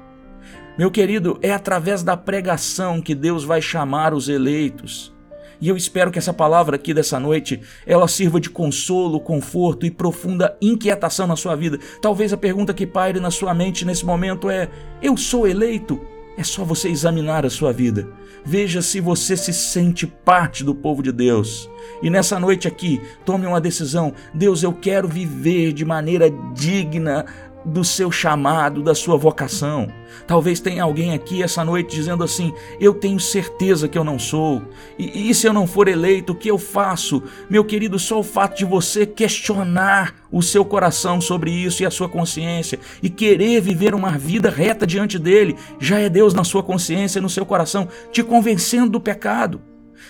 [0.77, 5.13] Meu querido, é através da pregação que Deus vai chamar os eleitos.
[5.59, 9.91] E eu espero que essa palavra aqui dessa noite, ela sirva de consolo, conforto e
[9.91, 11.79] profunda inquietação na sua vida.
[12.01, 14.69] Talvez a pergunta que paire na sua mente nesse momento é:
[15.01, 15.99] eu sou eleito?
[16.37, 18.07] É só você examinar a sua vida.
[18.45, 21.67] Veja se você se sente parte do povo de Deus.
[22.01, 24.13] E nessa noite aqui, tome uma decisão.
[24.33, 27.25] Deus, eu quero viver de maneira digna
[27.67, 29.91] do seu chamado, da sua vocação.
[30.25, 34.61] Talvez tenha alguém aqui essa noite dizendo assim: Eu tenho certeza que eu não sou.
[34.97, 37.21] E, e se eu não for eleito, o que eu faço?
[37.49, 41.91] Meu querido, só o fato de você questionar o seu coração sobre isso e a
[41.91, 46.63] sua consciência e querer viver uma vida reta diante dele, já é Deus na sua
[46.63, 49.61] consciência, no seu coração, te convencendo do pecado.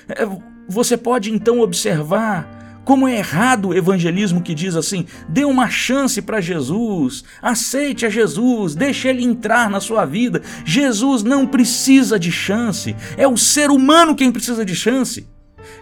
[0.08, 0.28] É,
[0.70, 6.22] você pode então observar como é errado o evangelismo que diz assim: dê uma chance
[6.22, 10.42] para Jesus, aceite a Jesus, deixe ele entrar na sua vida.
[10.64, 15.28] Jesus não precisa de chance, é o ser humano quem precisa de chance.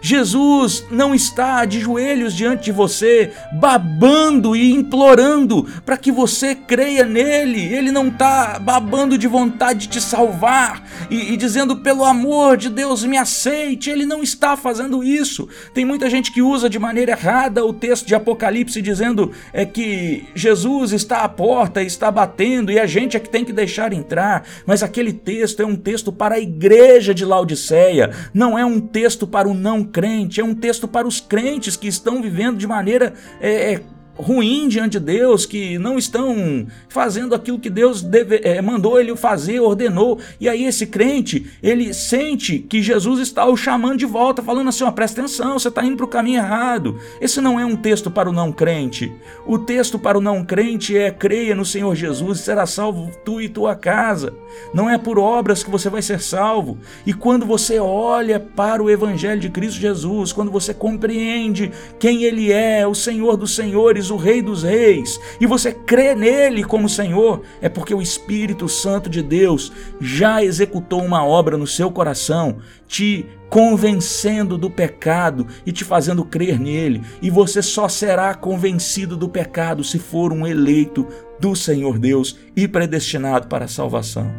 [0.00, 7.04] Jesus não está de joelhos diante de você, babando e implorando para que você creia
[7.04, 7.74] nele.
[7.74, 12.68] Ele não está babando de vontade de te salvar e, e, dizendo, pelo amor de
[12.68, 13.90] Deus, me aceite.
[13.90, 15.48] Ele não está fazendo isso.
[15.74, 20.24] Tem muita gente que usa de maneira errada o texto de Apocalipse, dizendo é que
[20.34, 24.44] Jesus está à porta, está batendo e a gente é que tem que deixar entrar.
[24.64, 29.26] Mas aquele texto é um texto para a igreja de Laodiceia, não é um texto
[29.26, 33.14] para o não crente, é um texto para os crentes que estão vivendo de maneira
[33.40, 33.82] é, é
[34.16, 39.14] ruim diante de Deus, que não estão fazendo aquilo que Deus deve, é, mandou ele
[39.16, 40.18] fazer, ordenou.
[40.40, 44.84] E aí esse crente, ele sente que Jesus está o chamando de volta, falando assim,
[44.84, 46.98] ó, presta atenção, você está indo para o caminho errado.
[47.20, 49.12] Esse não é um texto para o não crente.
[49.46, 53.40] O texto para o não crente é creia no Senhor Jesus e será salvo tu
[53.40, 54.34] e tua casa.
[54.72, 56.78] Não é por obras que você vai ser salvo.
[57.06, 62.52] E quando você olha para o Evangelho de Cristo Jesus, quando você compreende quem Ele
[62.52, 67.42] é, o Senhor dos Senhores, o Rei dos Reis, e você crê nele como Senhor,
[67.60, 73.26] é porque o Espírito Santo de Deus já executou uma obra no seu coração, te
[73.48, 79.84] convencendo do pecado e te fazendo crer nele, e você só será convencido do pecado
[79.84, 81.06] se for um eleito
[81.40, 84.30] do Senhor Deus e predestinado para a salvação.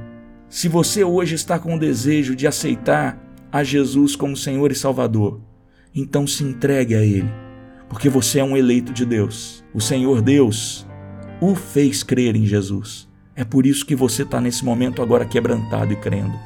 [0.49, 5.41] Se você hoje está com o desejo de aceitar a Jesus como Senhor e Salvador,
[5.93, 7.46] então se entregue a Ele
[7.89, 9.63] porque você é um eleito de Deus.
[9.73, 10.85] O Senhor Deus
[11.39, 13.07] o fez crer em Jesus.
[13.35, 16.37] É por isso que você está nesse momento agora quebrantado e crendo.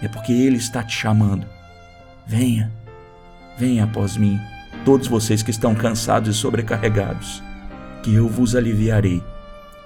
[0.00, 1.46] É porque Ele está te chamando.
[2.26, 2.72] Venha,
[3.58, 4.38] venha após mim,
[4.84, 7.42] todos vocês que estão cansados e sobrecarregados,
[8.02, 9.22] que eu vos aliviarei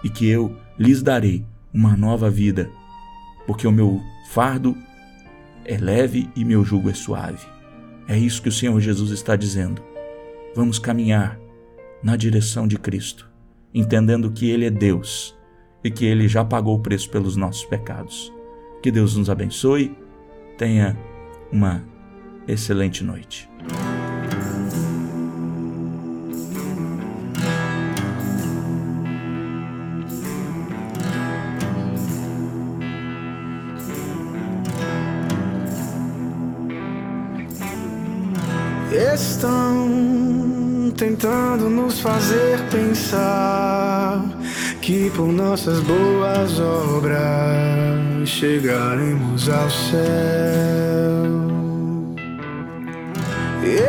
[0.05, 1.45] e que eu lhes darei
[1.75, 2.71] uma nova vida,
[3.47, 4.01] porque o meu
[4.31, 4.77] fardo
[5.65, 7.45] é leve e meu jugo é suave.
[8.07, 9.83] É isso que o Senhor Jesus está dizendo
[10.57, 11.39] vamos caminhar
[12.03, 13.31] na direção de Cristo,
[13.75, 15.37] entendendo que Ele é Deus
[15.85, 18.33] e que Ele já pagou o preço pelos nossos pecados.
[18.83, 19.95] Que Deus nos abençoe,
[20.57, 20.97] tenha
[21.53, 21.85] uma
[22.49, 23.51] excelente noite.
[41.57, 44.23] Tentando nos fazer pensar
[44.83, 49.97] que por nossas boas obras chegaremos ao céu.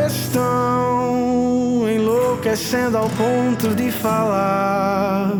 [0.06, 5.34] Estão enlouquecendo ao ponto de falar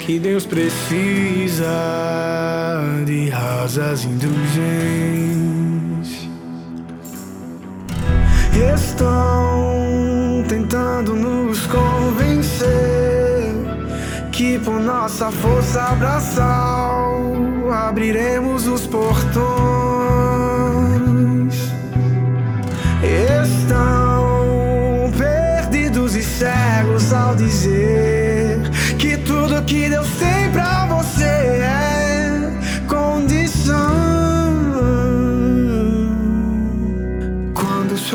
[0.00, 1.64] que Deus precisa
[3.06, 5.54] de rasas indulgências
[8.74, 9.83] estão
[10.54, 12.68] tentando nos convencer
[14.30, 17.32] que por nossa força abraçal
[17.72, 19.34] abriremos os portões.
[23.42, 28.23] Estão perdidos e cegos ao dizer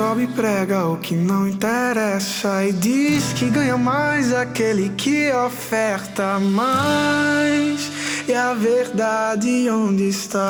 [0.10, 6.40] sobe e prega o que não interessa e diz que ganha mais aquele que oferta
[6.40, 7.92] mais.
[8.28, 10.50] E a verdade onde está?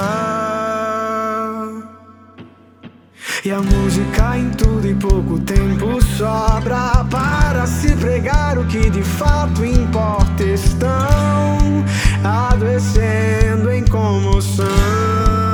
[3.43, 9.03] E a música em tudo e pouco tempo sobra para se pregar o que de
[9.03, 10.43] fato importa.
[10.43, 11.83] Estão
[12.23, 15.48] adoecendo em comoção.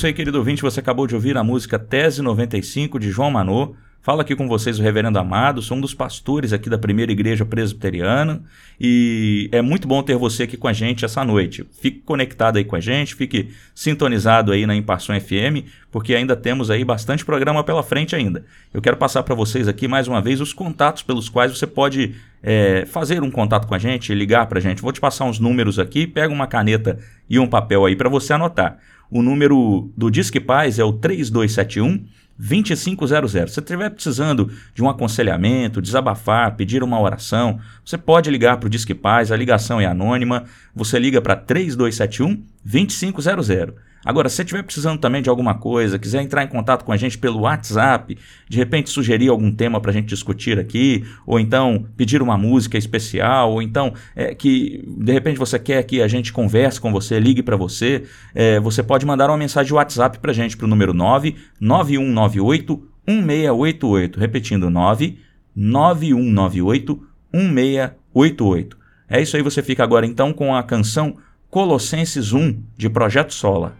[0.00, 0.62] Isso aí, querido ouvinte.
[0.62, 3.74] Você acabou de ouvir a música Tese 95 de João Manô.
[4.00, 7.44] Fala aqui com vocês o Reverendo Amado, sou um dos pastores aqui da Primeira Igreja
[7.44, 8.42] Presbiteriana
[8.80, 11.66] e é muito bom ter você aqui com a gente essa noite.
[11.82, 16.70] Fique conectado aí com a gente, fique sintonizado aí na Imparção FM, porque ainda temos
[16.70, 18.42] aí bastante programa pela frente ainda.
[18.72, 22.14] Eu quero passar para vocês aqui mais uma vez os contatos pelos quais você pode
[22.42, 24.80] é, fazer um contato com a gente, ligar para a gente.
[24.80, 26.98] Vou te passar uns números aqui, pega uma caneta
[27.28, 28.78] e um papel aí para você anotar.
[29.10, 32.04] O número do Disque Paz é o 3271
[32.38, 33.52] 2500.
[33.52, 38.70] Se estiver precisando de um aconselhamento, desabafar, pedir uma oração, você pode ligar para o
[38.70, 40.44] Disque Paz, a ligação é anônima,
[40.74, 43.89] você liga para 3271 2500.
[44.04, 46.96] Agora, se você estiver precisando também de alguma coisa, quiser entrar em contato com a
[46.96, 48.16] gente pelo WhatsApp,
[48.48, 52.78] de repente sugerir algum tema para a gente discutir aqui, ou então pedir uma música
[52.78, 57.20] especial, ou então é, que de repente você quer que a gente converse com você,
[57.20, 60.64] ligue para você, é, você pode mandar uma mensagem de WhatsApp para a gente para
[60.64, 64.18] o número 99198 1688.
[64.18, 68.80] Repetindo, 99198 1688.
[69.08, 71.18] É isso aí, você fica agora então com a canção
[71.50, 73.76] Colossenses 1 de Projeto Sola.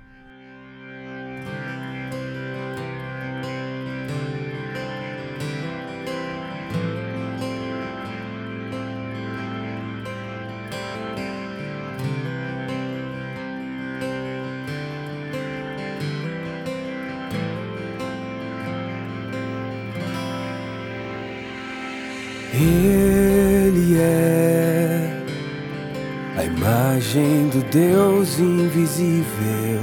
[27.71, 29.81] Deus invisível.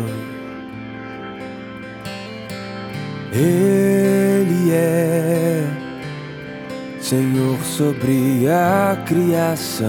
[3.31, 5.63] Ele é
[6.99, 9.87] Senhor sobre a criação.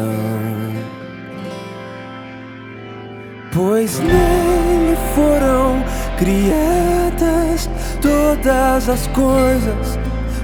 [3.53, 5.83] Pois nele foram
[6.19, 7.69] criadas
[8.01, 9.99] todas as coisas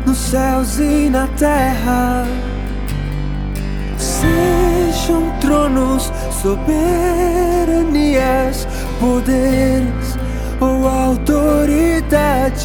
[0.05, 2.27] nos céus e na terra.
[3.97, 4.54] Sejam
[5.45, 6.11] tronos,
[6.43, 6.67] soberanias,
[8.99, 10.19] poderes
[10.61, 12.65] ou autoridades.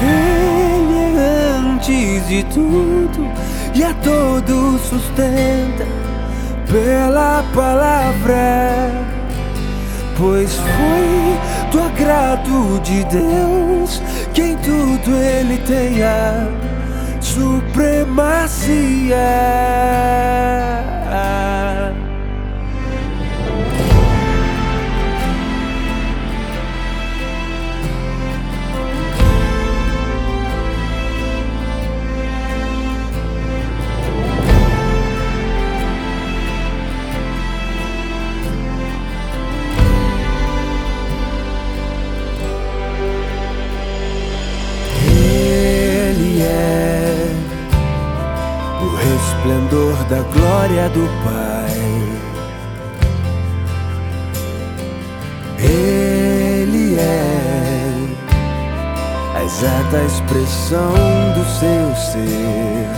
[0.00, 3.28] Ele é antes de tudo
[3.74, 5.86] e a todos sustenta
[6.70, 8.90] pela palavra.
[10.16, 11.38] Pois foi
[11.72, 14.02] do agrado de Deus
[14.34, 16.48] que em tudo ele tenha
[17.30, 19.30] supremacia.
[49.50, 51.70] Resplendor da glória do Pai.
[55.58, 58.06] Ele é
[59.36, 60.92] a exata expressão
[61.34, 62.88] do seu ser.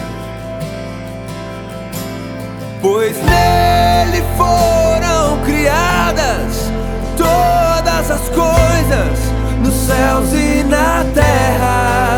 [2.80, 6.70] Pois nele foram criadas
[7.16, 9.18] todas as coisas
[9.62, 12.11] nos céus e na terra.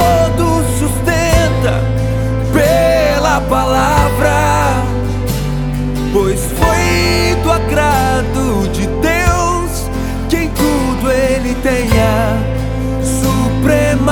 [0.00, 1.74] Todo sustenta
[2.52, 4.82] pela palavra.
[6.12, 9.88] Pois foi do agrado de Deus
[10.28, 12.38] que em tudo ele tenha
[13.02, 14.10] supremacia.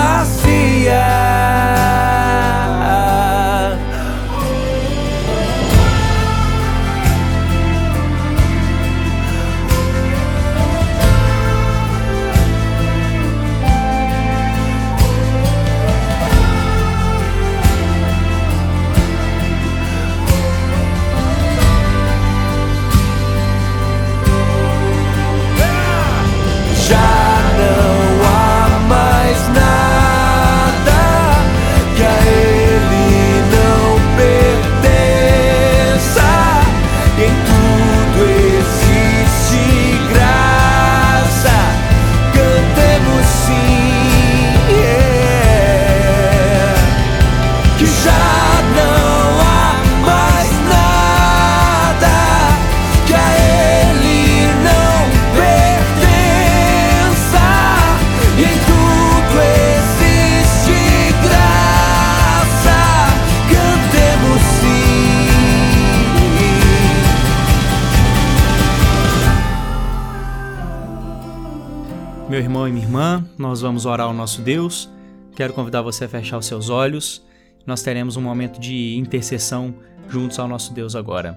[73.59, 74.88] Nós vamos orar ao nosso Deus.
[75.34, 77.20] Quero convidar você a fechar os seus olhos.
[77.66, 79.74] Nós teremos um momento de intercessão
[80.09, 81.36] juntos ao nosso Deus agora.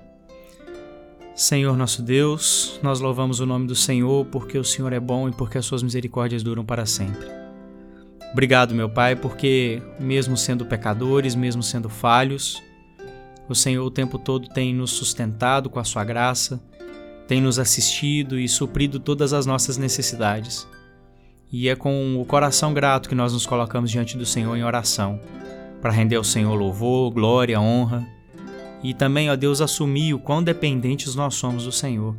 [1.36, 5.32] Senhor nosso Deus, nós louvamos o nome do Senhor porque o Senhor é bom e
[5.32, 7.26] porque as suas misericórdias duram para sempre.
[8.32, 12.62] Obrigado, meu Pai, porque, mesmo sendo pecadores, mesmo sendo falhos,
[13.50, 16.62] o Senhor o tempo todo tem nos sustentado com a sua graça,
[17.28, 20.68] tem nos assistido e suprido todas as nossas necessidades.
[21.52, 25.20] E é com o coração grato que nós nos colocamos diante do Senhor em oração,
[25.82, 28.08] para render ao Senhor louvor, glória, honra
[28.84, 32.16] e também, ó Deus, assumir o quão dependentes nós somos do Senhor.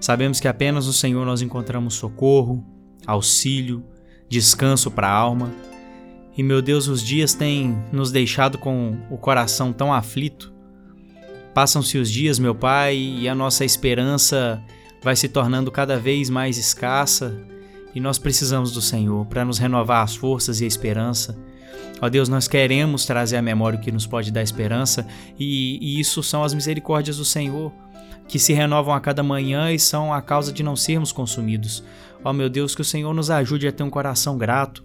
[0.00, 2.64] Sabemos que apenas no Senhor nós encontramos socorro,
[3.06, 3.84] auxílio,
[4.28, 5.52] descanso para a alma.
[6.36, 10.52] E meu Deus, os dias têm nos deixado com o coração tão aflito.
[11.54, 14.60] Passam-se os dias, meu Pai, e a nossa esperança
[15.02, 17.36] vai se tornando cada vez mais escassa,
[17.94, 21.36] e nós precisamos do Senhor para nos renovar as forças e a esperança.
[22.00, 25.06] Ó Deus, nós queremos trazer à memória o que nos pode dar esperança,
[25.38, 27.72] e, e isso são as misericórdias do Senhor,
[28.26, 31.84] que se renovam a cada manhã e são a causa de não sermos consumidos.
[32.24, 34.84] Ó meu Deus, que o Senhor nos ajude a ter um coração grato,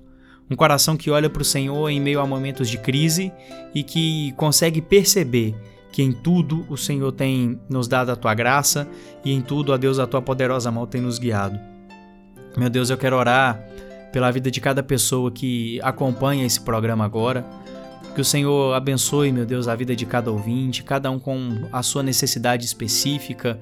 [0.50, 3.32] um coração que olha para o Senhor em meio a momentos de crise
[3.74, 5.56] e que consegue perceber
[5.92, 8.88] que em tudo o Senhor tem nos dado a tua graça
[9.26, 11.77] e em tudo, ó Deus, a tua poderosa mão tem nos guiado.
[12.58, 13.62] Meu Deus, eu quero orar
[14.12, 17.46] pela vida de cada pessoa que acompanha esse programa agora.
[18.16, 21.84] Que o Senhor abençoe, meu Deus, a vida de cada ouvinte, cada um com a
[21.84, 23.60] sua necessidade específica,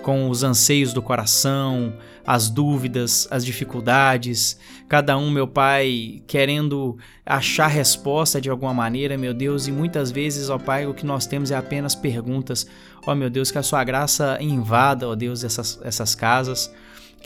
[0.00, 1.92] com os anseios do coração,
[2.24, 4.56] as dúvidas, as dificuldades,
[4.88, 10.50] cada um, meu Pai, querendo achar resposta de alguma maneira, meu Deus, e muitas vezes,
[10.50, 12.64] ó Pai, o que nós temos é apenas perguntas.
[13.04, 16.72] Ó meu Deus, que a sua graça invada, ó Deus, essas, essas casas.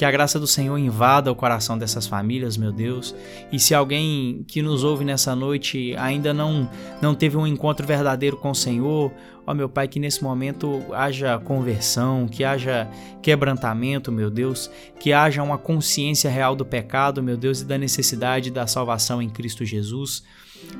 [0.00, 3.14] Que a graça do Senhor invada o coração dessas famílias, meu Deus.
[3.52, 6.70] E se alguém que nos ouve nessa noite ainda não,
[7.02, 9.12] não teve um encontro verdadeiro com o Senhor,
[9.46, 12.88] ó meu Pai, que nesse momento haja conversão, que haja
[13.20, 18.50] quebrantamento, meu Deus, que haja uma consciência real do pecado, meu Deus, e da necessidade
[18.50, 20.24] da salvação em Cristo Jesus.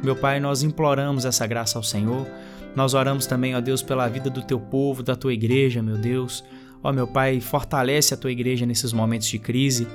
[0.02, 2.26] Meu Pai, nós imploramos essa graça ao Senhor.
[2.74, 6.42] Nós oramos também, ó Deus, pela vida do teu povo, da tua igreja, meu Deus.
[6.82, 9.86] Ó meu Pai, fortalece a tua igreja nesses momentos de crise,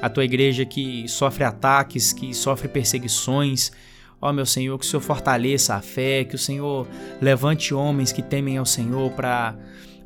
[0.00, 3.72] a tua igreja que sofre ataques, que sofre perseguições.
[4.20, 6.86] Ó meu Senhor, que o Senhor fortaleça a fé, que o Senhor
[7.20, 9.54] levante homens que temem ao Senhor para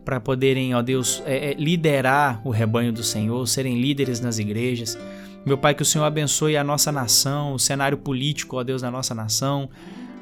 [0.05, 4.99] para poderem, ó Deus, é, é, liderar o rebanho do Senhor, serem líderes nas igrejas.
[5.45, 8.91] Meu Pai, que o Senhor abençoe a nossa nação, o cenário político, ó Deus, da
[8.91, 9.69] nossa nação.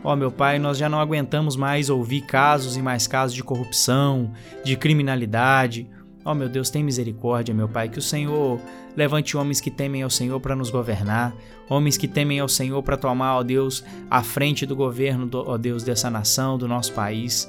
[0.03, 4.33] Ó meu Pai, nós já não aguentamos mais ouvir casos e mais casos de corrupção,
[4.65, 5.89] de criminalidade.
[6.27, 8.61] Ó oh, meu Deus, tem misericórdia, meu Pai, que o Senhor
[8.97, 11.33] levante homens que temem ao Senhor para nos governar,
[11.71, 15.85] homens que temem ao Senhor para tomar, ó Deus, a frente do governo, ó Deus,
[15.85, 17.49] dessa nação, do nosso país.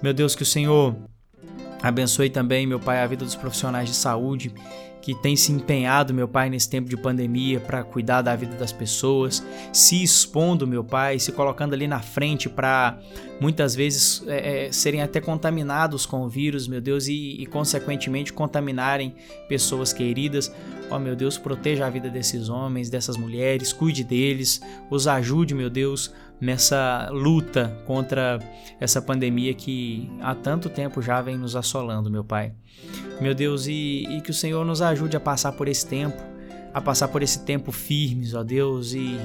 [0.00, 0.94] Meu Deus, que o Senhor
[1.82, 4.54] abençoe também, meu Pai, a vida dos profissionais de saúde
[5.04, 8.72] que tem se empenhado, meu Pai, nesse tempo de pandemia para cuidar da vida das
[8.72, 12.98] pessoas, se expondo, meu Pai, se colocando ali na frente para
[13.40, 18.32] muitas vezes é, é, serem até contaminados com o vírus, meu Deus, e, e consequentemente
[18.32, 19.14] contaminarem
[19.48, 20.52] pessoas queridas.
[20.90, 24.60] Ó meu Deus, proteja a vida desses homens, dessas mulheres, cuide deles,
[24.90, 28.38] os ajude, meu Deus, nessa luta contra
[28.78, 32.52] essa pandemia que há tanto tempo já vem nos assolando, meu Pai.
[33.20, 36.20] Meu Deus, e, e que o Senhor nos ajude a passar por esse tempo,
[36.72, 39.18] a passar por esse tempo firmes, ó Deus, e,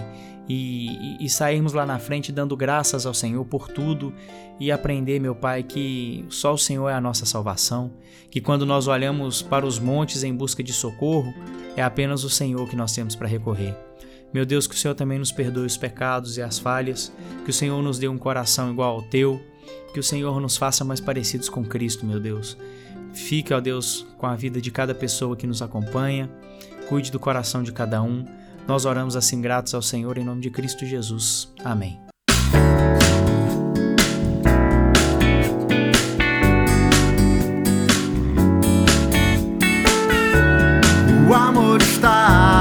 [0.50, 4.12] e, e, sairmos lá na frente dando graças ao Senhor por tudo
[4.60, 7.92] e aprender, meu Pai, que só o Senhor é a nossa salvação,
[8.32, 11.32] que quando nós olhamos para os montes em busca de socorro,
[11.78, 13.78] é apenas o Senhor que nós temos para recorrer.
[14.34, 17.54] Meu Deus, que o Senhor também nos perdoe os pecados e as falhas, que o
[17.54, 19.40] Senhor nos dê um coração igual ao teu,
[19.94, 22.58] que o Senhor nos faça mais parecidos com Cristo, meu Deus.
[23.14, 26.30] Fique, ó Deus, com a vida de cada pessoa que nos acompanha,
[26.88, 28.26] cuide do coração de cada um.
[28.70, 31.52] Nós oramos assim gratos ao Senhor em nome de Cristo Jesus.
[31.66, 32.00] Amém.
[41.28, 42.59] O amor está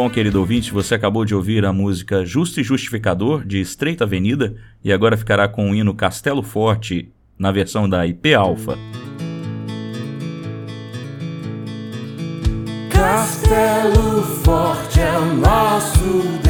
[0.00, 0.72] bom, querido ouvinte.
[0.72, 5.46] Você acabou de ouvir a música Justo e Justificador, de Estreita Avenida, e agora ficará
[5.46, 8.78] com o hino Castelo Forte, na versão da IP Alpha.
[12.88, 16.40] Castelo Forte é o nosso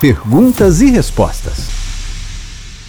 [0.00, 1.68] Perguntas e respostas.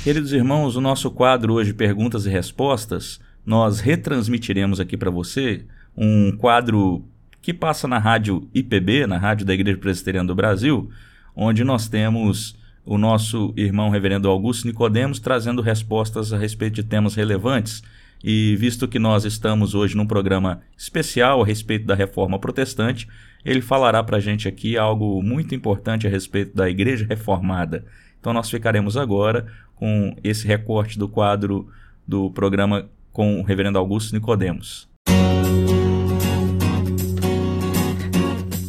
[0.03, 5.65] Queridos irmãos, o nosso quadro hoje Perguntas e Respostas, nós retransmitiremos aqui para você
[5.97, 7.03] um quadro
[7.41, 10.91] que passa na rádio IPB, na rádio da Igreja Presbiteriana do Brasil,
[11.35, 12.55] onde nós temos
[12.85, 17.81] o nosso irmão reverendo Augusto Nicodemos trazendo respostas a respeito de temas relevantes.
[18.23, 23.07] E visto que nós estamos hoje num programa especial a respeito da reforma protestante,
[23.43, 27.85] ele falará para a gente aqui algo muito importante a respeito da Igreja Reformada.
[28.19, 31.67] Então nós ficaremos agora com esse recorte do quadro
[32.07, 34.89] do programa com o Reverendo Augusto Nicodemos.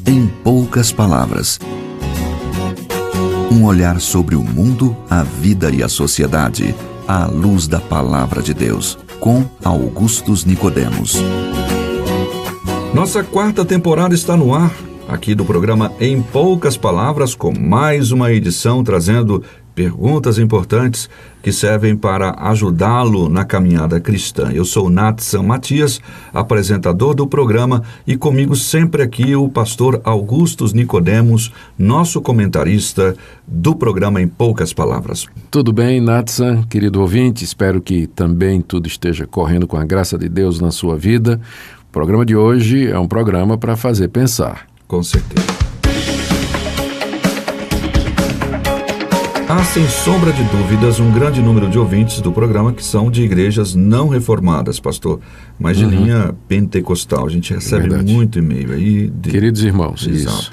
[0.06, 1.58] Em poucas palavras.
[3.52, 6.74] Um olhar sobre o mundo, a vida e a sociedade,
[7.06, 11.16] à luz da palavra de Deus, com Augustus Nicodemos.
[12.94, 14.74] Nossa quarta temporada está no ar,
[15.08, 19.44] aqui do programa Em Poucas Palavras, com mais uma edição trazendo
[19.76, 21.08] perguntas importantes
[21.40, 24.50] que servem para ajudá-lo na caminhada cristã.
[24.52, 26.00] Eu sou Natsan Matias,
[26.34, 33.16] apresentador do programa, e comigo sempre aqui o pastor Augustus Nicodemos, nosso comentarista
[33.46, 35.26] do programa Em Poucas Palavras.
[35.50, 37.44] Tudo bem, Natsan, querido ouvinte?
[37.44, 41.40] Espero que também tudo esteja correndo com a graça de Deus na sua vida.
[41.90, 44.68] O programa de hoje é um programa para fazer pensar.
[44.86, 45.44] Com certeza.
[49.48, 53.22] Há, sem sombra de dúvidas, um grande número de ouvintes do programa que são de
[53.22, 55.18] igrejas não reformadas, pastor,
[55.58, 55.90] mas de uhum.
[55.90, 57.26] linha pentecostal.
[57.26, 59.10] A gente recebe é muito e-mail aí.
[59.10, 59.28] De...
[59.28, 60.38] Queridos irmãos, Exato.
[60.42, 60.52] Isso.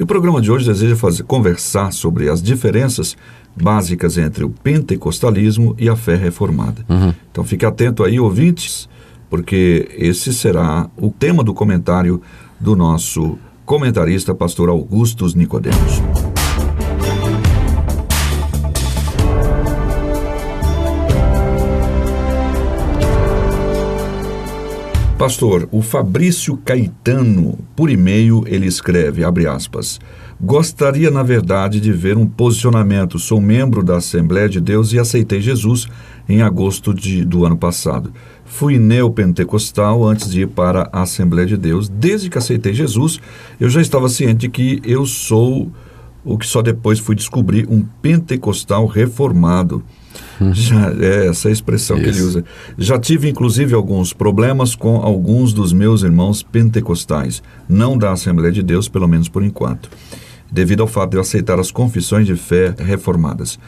[0.00, 3.14] E o programa de hoje deseja fazer, conversar sobre as diferenças
[3.54, 6.82] básicas entre o pentecostalismo e a fé reformada.
[6.88, 7.12] Uhum.
[7.30, 8.88] Então fique atento aí, ouvintes,
[9.32, 12.20] porque esse será o tema do comentário
[12.60, 16.02] do nosso comentarista, pastor Augustus Nicodemos.
[25.16, 29.98] Pastor, o Fabrício Caetano, por e-mail, ele escreve, abre aspas,
[30.44, 33.16] Gostaria, na verdade, de ver um posicionamento.
[33.16, 35.86] Sou membro da Assembleia de Deus e aceitei Jesus
[36.28, 38.12] em agosto de, do ano passado.
[38.52, 41.88] Fui neopentecostal antes de ir para a Assembleia de Deus.
[41.88, 43.18] Desde que aceitei Jesus,
[43.58, 45.72] eu já estava ciente de que eu sou
[46.22, 49.82] o que só depois fui descobrir um pentecostal reformado.
[50.52, 52.04] Já, é essa expressão Isso.
[52.04, 52.44] que ele usa.
[52.76, 58.62] Já tive, inclusive, alguns problemas com alguns dos meus irmãos pentecostais, não da Assembleia de
[58.62, 59.88] Deus, pelo menos por enquanto,
[60.50, 63.58] devido ao fato de eu aceitar as confissões de fé reformadas.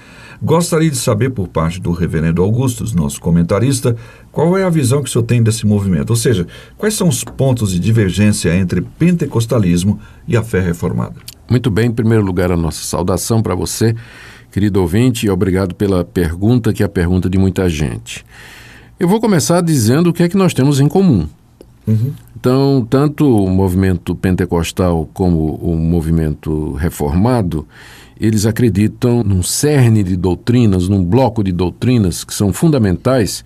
[0.45, 3.97] Gostaria de saber, por parte do reverendo Augustus, nosso comentarista,
[4.30, 6.11] qual é a visão que o senhor tem desse movimento?
[6.11, 11.14] Ou seja, quais são os pontos de divergência entre pentecostalismo e a fé reformada?
[11.51, 13.95] Muito bem, em primeiro lugar, a nossa saudação para você
[14.55, 18.24] querido ouvinte, e obrigado pela pergunta, que é a pergunta de muita gente.
[19.01, 21.26] Eu vou começar dizendo o que é que nós temos em comum.
[21.87, 22.12] Uhum.
[22.39, 27.66] Então, tanto o movimento pentecostal como o movimento reformado,
[28.18, 33.45] eles acreditam num cerne de doutrinas, num bloco de doutrinas que são fundamentais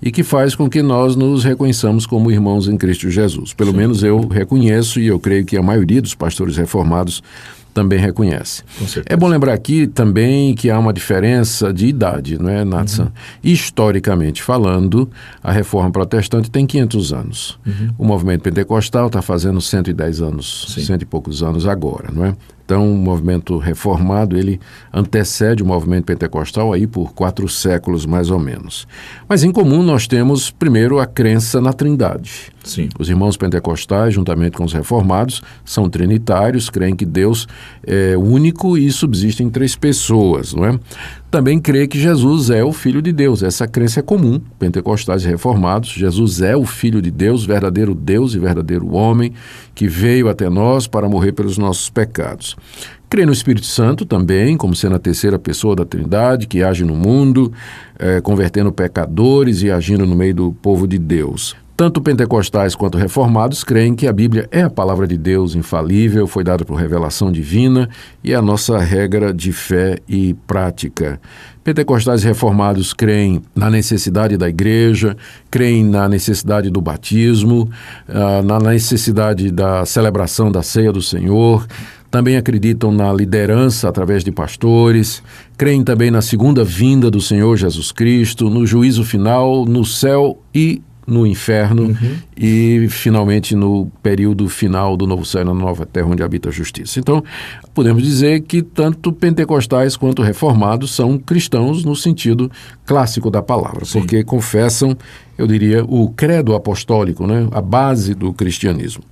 [0.00, 3.52] e que faz com que nós nos reconheçamos como irmãos em Cristo Jesus.
[3.52, 3.76] Pelo Sim.
[3.76, 7.22] menos eu reconheço e eu creio que a maioria dos pastores reformados
[7.78, 8.64] também reconhece.
[9.06, 13.04] É bom lembrar aqui também que há uma diferença de idade, não é, Natsan?
[13.04, 13.10] Uhum.
[13.44, 15.08] Historicamente falando,
[15.40, 17.58] a reforma protestante tem 500 anos.
[17.64, 17.90] Uhum.
[17.96, 20.80] O movimento pentecostal está fazendo 110 anos, Sim.
[20.80, 22.34] cento e poucos anos agora, não é?
[22.68, 24.60] Então, o movimento reformado, ele
[24.92, 28.86] antecede o movimento pentecostal aí por quatro séculos, mais ou menos.
[29.26, 32.52] Mas, em comum, nós temos, primeiro, a crença na trindade.
[32.62, 32.90] Sim.
[32.98, 37.48] Os irmãos pentecostais, juntamente com os reformados, são trinitários, creem que Deus
[37.86, 40.78] é único e subsiste em três pessoas, não é?
[41.30, 43.42] Também crê que Jesus é o Filho de Deus.
[43.42, 45.90] Essa crença é comum, pentecostais e reformados.
[45.90, 49.34] Jesus é o Filho de Deus, verdadeiro Deus e verdadeiro homem,
[49.74, 52.56] que veio até nós para morrer pelos nossos pecados.
[53.10, 56.96] Crê no Espírito Santo também, como sendo a terceira pessoa da Trindade, que age no
[56.96, 57.52] mundo,
[57.98, 61.54] é, convertendo pecadores e agindo no meio do povo de Deus.
[61.78, 66.42] Tanto pentecostais quanto reformados creem que a Bíblia é a palavra de Deus infalível, foi
[66.42, 67.88] dada por revelação divina
[68.22, 71.20] e é a nossa regra de fé e prática.
[71.62, 75.16] Pentecostais reformados creem na necessidade da igreja,
[75.52, 77.70] creem na necessidade do batismo,
[78.08, 81.64] uh, na necessidade da celebração da ceia do Senhor,
[82.10, 85.22] também acreditam na liderança através de pastores,
[85.56, 90.82] creem também na segunda vinda do Senhor Jesus Cristo, no juízo final, no céu e
[91.08, 92.16] no inferno uhum.
[92.36, 96.52] e finalmente no período final do novo céu e na nova terra onde habita a
[96.52, 97.00] justiça.
[97.00, 97.24] Então,
[97.72, 102.50] podemos dizer que tanto pentecostais quanto reformados são cristãos no sentido
[102.84, 104.00] clássico da palavra, Sim.
[104.00, 104.94] porque confessam,
[105.38, 109.02] eu diria, o credo apostólico, né, a base do cristianismo.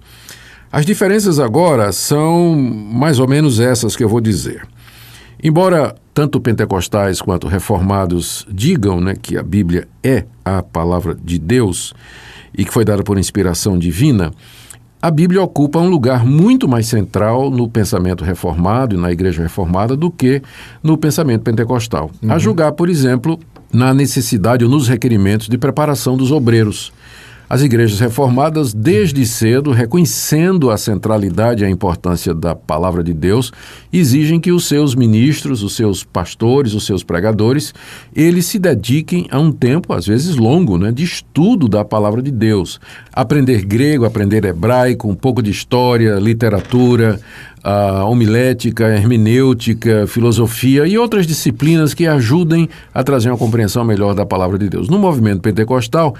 [0.70, 4.66] As diferenças agora são mais ou menos essas que eu vou dizer.
[5.42, 11.92] Embora tanto pentecostais quanto reformados digam né, que a Bíblia é a palavra de Deus
[12.56, 14.32] e que foi dada por inspiração divina,
[15.00, 19.94] a Bíblia ocupa um lugar muito mais central no pensamento reformado e na igreja reformada
[19.94, 20.42] do que
[20.82, 22.10] no pensamento pentecostal.
[22.22, 22.32] Uhum.
[22.32, 23.38] A julgar, por exemplo,
[23.72, 26.92] na necessidade ou nos requerimentos de preparação dos obreiros.
[27.48, 33.52] As igrejas reformadas, desde cedo, reconhecendo a centralidade e a importância da palavra de Deus,
[33.92, 37.72] exigem que os seus ministros, os seus pastores, os seus pregadores,
[38.14, 42.32] eles se dediquem a um tempo, às vezes longo, né, de estudo da palavra de
[42.32, 42.80] Deus.
[43.12, 47.20] Aprender grego, aprender hebraico, um pouco de história, literatura,
[47.68, 54.24] a homilética, hermenêutica, filosofia e outras disciplinas que ajudem a trazer uma compreensão melhor da
[54.24, 54.88] palavra de Deus.
[54.88, 56.14] No movimento pentecostal,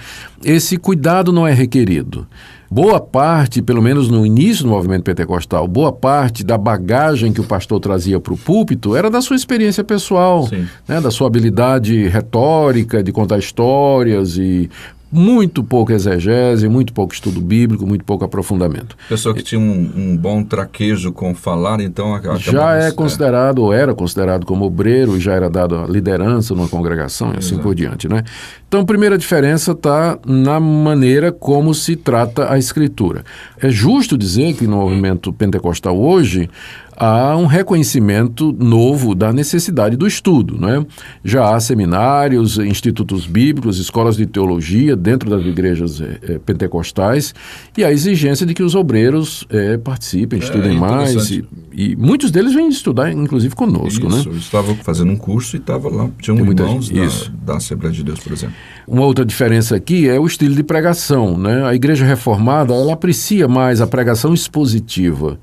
[0.44, 2.26] esse cuidado não é requerido.
[2.68, 7.44] Boa parte, pelo menos no início do movimento pentecostal, boa parte da bagagem que o
[7.44, 10.48] pastor trazia para o púlpito era da sua experiência pessoal,
[10.88, 14.68] né, da sua habilidade retórica, de contar histórias e
[15.10, 18.96] muito pouca exegese, muito pouco estudo bíblico, muito pouco aprofundamento.
[19.08, 22.20] Pessoa que tinha um, um bom traquejo com falar, então...
[22.36, 26.68] Já é considerado, ou era considerado como obreiro, e já era dado a liderança numa
[26.68, 27.62] congregação e assim Exato.
[27.62, 28.24] por diante, né?
[28.68, 33.24] Então, a primeira diferença está na maneira como se trata a escritura.
[33.60, 36.50] É justo dizer que no movimento pentecostal hoje,
[36.96, 40.58] há um reconhecimento novo da necessidade do estudo.
[40.58, 40.84] Né?
[41.24, 47.34] Já há seminários, institutos bíblicos, escolas de teologia dentro das igrejas é, pentecostais
[47.76, 51.30] e a exigência de que os obreiros é, participem, estudem é, mais.
[51.30, 54.06] E, e, muitos deles vêm estudar, inclusive, conosco.
[54.06, 54.34] Isso, né?
[54.34, 58.02] eu estava fazendo um curso e estava lá, tinha um irmãos da, da Assembleia de
[58.02, 58.54] Deus, por exemplo.
[58.86, 61.36] Uma outra diferença aqui é o estilo de pregação.
[61.36, 61.64] Né?
[61.64, 65.38] A igreja reformada ela aprecia mais a pregação expositiva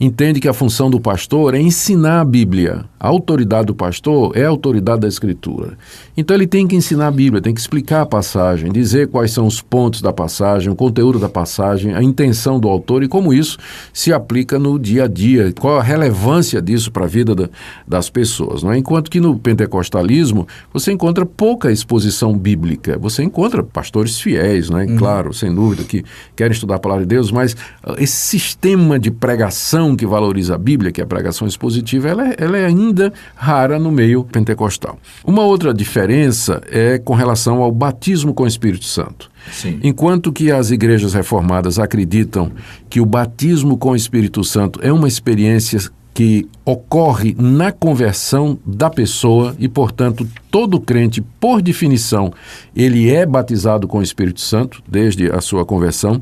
[0.00, 2.84] entende que a função do pastor é ensinar a Bíblia.
[3.00, 5.76] A autoridade do pastor é a autoridade da Escritura.
[6.16, 9.46] Então ele tem que ensinar a Bíblia, tem que explicar a passagem, dizer quais são
[9.46, 13.58] os pontos da passagem, o conteúdo da passagem, a intenção do autor e como isso
[13.92, 17.48] se aplica no dia a dia, qual a relevância disso para a vida da,
[17.86, 18.62] das pessoas.
[18.62, 18.78] Não é?
[18.78, 24.86] Enquanto que no pentecostalismo você encontra pouca exposição bíblica, você encontra pastores fiéis, não é?
[24.86, 24.96] Uhum.
[24.96, 26.04] claro, sem dúvida, que
[26.34, 27.56] querem estudar a palavra de Deus, mas
[27.98, 32.28] esse sistema de pregação pregação que valoriza a Bíblia, que é a pregação expositiva, ela
[32.28, 34.98] é, ela é ainda rara no meio pentecostal.
[35.24, 39.30] Uma outra diferença é com relação ao batismo com o Espírito Santo.
[39.50, 39.78] Sim.
[39.82, 42.50] Enquanto que as igrejas reformadas acreditam
[42.90, 45.78] que o batismo com o Espírito Santo é uma experiência
[46.12, 52.32] que ocorre na conversão da pessoa e, portanto, todo crente, por definição,
[52.74, 56.20] ele é batizado com o Espírito Santo desde a sua conversão.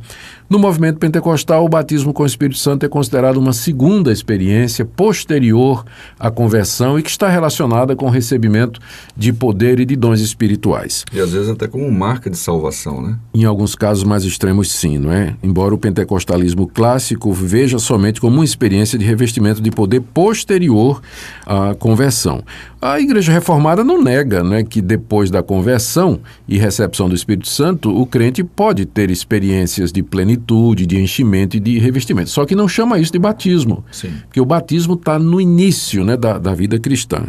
[0.49, 5.85] No movimento pentecostal, o batismo com o Espírito Santo é considerado uma segunda experiência posterior
[6.21, 8.81] à conversão e que está relacionada com o recebimento
[9.17, 11.05] de poder e de dons espirituais.
[11.13, 13.19] E às vezes até como marca de salvação, né?
[13.35, 15.35] Em alguns casos mais extremos, sim, não é?
[15.43, 21.03] Embora o pentecostalismo clássico veja somente como uma experiência de revestimento de poder posterior
[21.45, 22.45] à conversão.
[22.93, 27.91] A Igreja Reformada não nega né, que depois da conversão e recepção do Espírito Santo,
[27.91, 32.31] o crente pode ter experiências de plenitude, de enchimento e de revestimento.
[32.31, 34.13] Só que não chama isso de batismo, Sim.
[34.27, 37.25] porque o batismo está no início né, da, da vida cristã.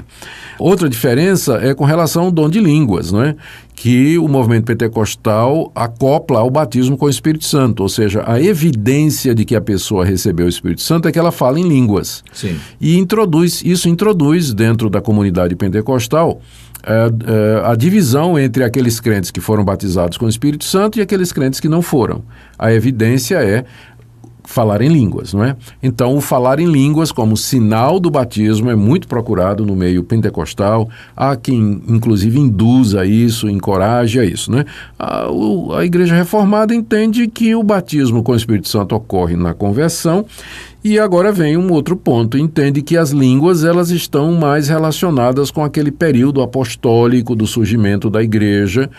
[0.60, 3.36] Outra diferença é com relação ao dom de línguas, não é?
[3.78, 9.36] Que o movimento pentecostal acopla ao batismo com o Espírito Santo, ou seja, a evidência
[9.36, 12.24] de que a pessoa recebeu o Espírito Santo é que ela fala em línguas.
[12.34, 12.58] Sim.
[12.82, 16.42] E introduz, isso introduz dentro da comunidade pentecostal
[16.84, 21.02] é, é, a divisão entre aqueles crentes que foram batizados com o Espírito Santo e
[21.02, 22.24] aqueles crentes que não foram.
[22.58, 23.64] A evidência é
[24.48, 25.58] falar em línguas, não é?
[25.84, 30.90] Então, o falar em línguas como sinal do batismo é muito procurado no meio pentecostal.
[31.16, 34.64] Há quem, inclusive, induza isso, encoraja isso, né?
[34.98, 39.54] A, o, a Igreja Reformada entende que o batismo com o Espírito Santo ocorre na
[39.54, 40.26] conversão
[40.94, 45.62] e agora vem um outro ponto, entende que as línguas elas estão mais relacionadas com
[45.62, 48.90] aquele período apostólico do surgimento da igreja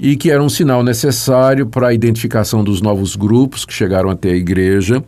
[0.00, 4.30] e que era um sinal necessário para a identificação dos novos grupos que chegaram até
[4.30, 5.04] a igreja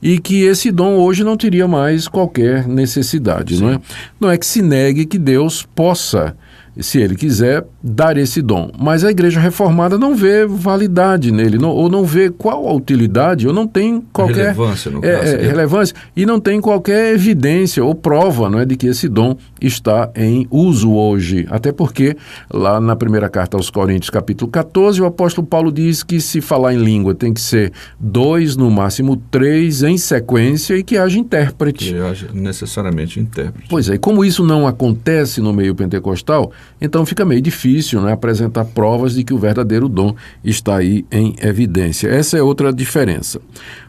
[0.00, 3.62] e que esse dom hoje não teria mais qualquer necessidade, Sim.
[3.62, 3.80] não é?
[4.18, 6.34] Não é que se negue que Deus possa
[6.78, 8.70] se ele quiser, dar esse dom.
[8.76, 13.46] Mas a igreja reformada não vê validade nele, não, ou não vê qual a utilidade,
[13.46, 17.84] ou não tem qualquer relevância, no é, caso, é, relevância e não tem qualquer evidência
[17.84, 21.46] ou prova não é, de que esse dom está em uso hoje.
[21.48, 22.16] Até porque,
[22.52, 26.74] lá na primeira carta aos Coríntios, capítulo 14, o apóstolo Paulo diz que se falar
[26.74, 31.92] em língua tem que ser dois, no máximo três, em sequência e que haja intérprete.
[31.92, 33.68] Que haja necessariamente intérprete.
[33.68, 36.50] Pois é, e como isso não acontece no meio pentecostal,
[36.80, 41.34] então fica meio difícil né, apresentar provas de que o verdadeiro dom está aí em
[41.40, 42.08] evidência.
[42.08, 43.40] Essa é outra diferença.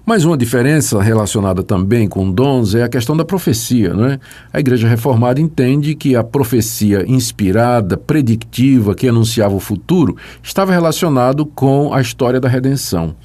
[0.07, 3.93] Mas uma diferença relacionada também com dons é a questão da profecia.
[3.93, 4.17] Não é?
[4.53, 11.45] A Igreja Reformada entende que a profecia inspirada, predictiva, que anunciava o futuro, estava relacionado
[11.45, 13.15] com a história da redenção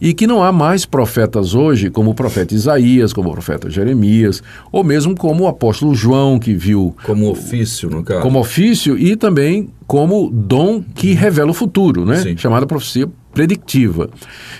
[0.00, 4.40] e que não há mais profetas hoje, como o profeta Isaías, como o profeta Jeremias,
[4.70, 6.94] ou mesmo como o apóstolo João, que viu.
[7.02, 8.22] Como ofício, no caso.
[8.22, 12.18] Como ofício e também como dom que revela o futuro, né?
[12.18, 12.36] Sim.
[12.36, 14.10] Chamada profecia predictiva.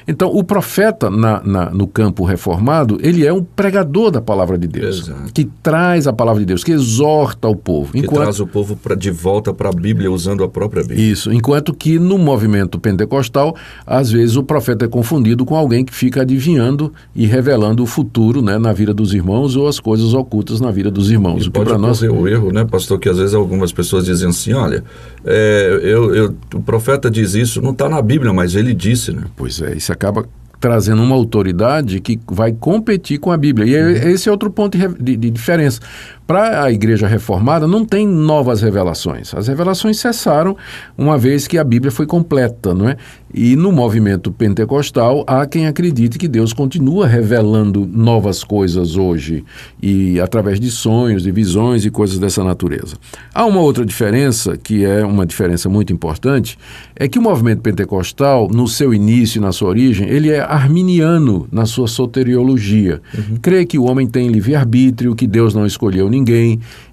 [0.07, 4.67] Então, o profeta na, na, no campo reformado, ele é um pregador da palavra de
[4.67, 5.33] Deus, Exato.
[5.33, 7.93] que traz a palavra de Deus, que exorta o povo.
[7.93, 11.13] Que traz o povo pra, de volta para a Bíblia usando a própria Bíblia.
[11.13, 13.55] Isso, enquanto que no movimento pentecostal,
[13.87, 18.41] às vezes o profeta é confundido com alguém que fica adivinhando e revelando o futuro
[18.43, 21.45] né, na vida dos irmãos ou as coisas ocultas na vida dos irmãos.
[21.45, 24.29] E o que pode nós o erro, né, pastor, que às vezes algumas pessoas dizem
[24.29, 24.85] assim, olha,
[25.25, 29.23] é, eu, eu- o profeta diz isso, não está na Bíblia, mas ele disse, né?
[29.37, 30.27] Pois é, isso acaba
[30.61, 33.67] trazendo uma autoridade que vai competir com a Bíblia.
[33.67, 35.81] E é- esse é outro ponto de, de- de diferença.
[36.29, 39.33] Para a igreja reformada, não tem novas revelações.
[39.35, 40.55] As revelações cessaram
[40.95, 42.99] uma vez que a Bíblia foi completa, não é?
[43.33, 49.43] E no movimento pentecostal, há quem acredite que Deus continua revelando novas coisas hoje,
[49.83, 52.97] e através de sonhos, de visões e coisas dessa natureza.
[53.35, 56.59] Há uma outra diferença, que é uma diferença muito importante,
[56.95, 61.49] é que o movimento pentecostal, no seu início e na sua origem, ele é arminiano
[61.51, 63.01] na sua soteriologia.
[63.41, 66.18] Crê que o homem tem livre-arbítrio, que Deus não escolheu ninguém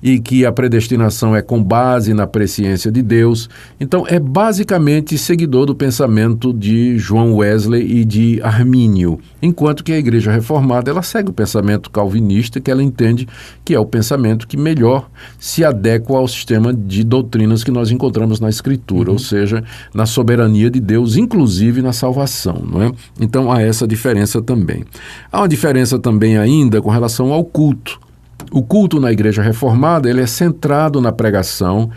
[0.02, 3.50] e que a predestinação é com base na presciência de Deus.
[3.80, 9.98] Então, é basicamente seguidor do pensamento de João Wesley e de Armínio, enquanto que a
[9.98, 13.28] Igreja Reformada ela segue o pensamento calvinista, que ela entende
[13.64, 18.40] que é o pensamento que melhor se adequa ao sistema de doutrinas que nós encontramos
[18.40, 22.92] na Escritura, ou seja, na soberania de Deus, inclusive na salvação, não é?
[23.20, 24.84] Então há essa diferença também.
[25.32, 28.00] Há uma diferença também ainda com relação ao culto.
[28.52, 31.90] O culto na igreja reformada ele é centrado na pregação,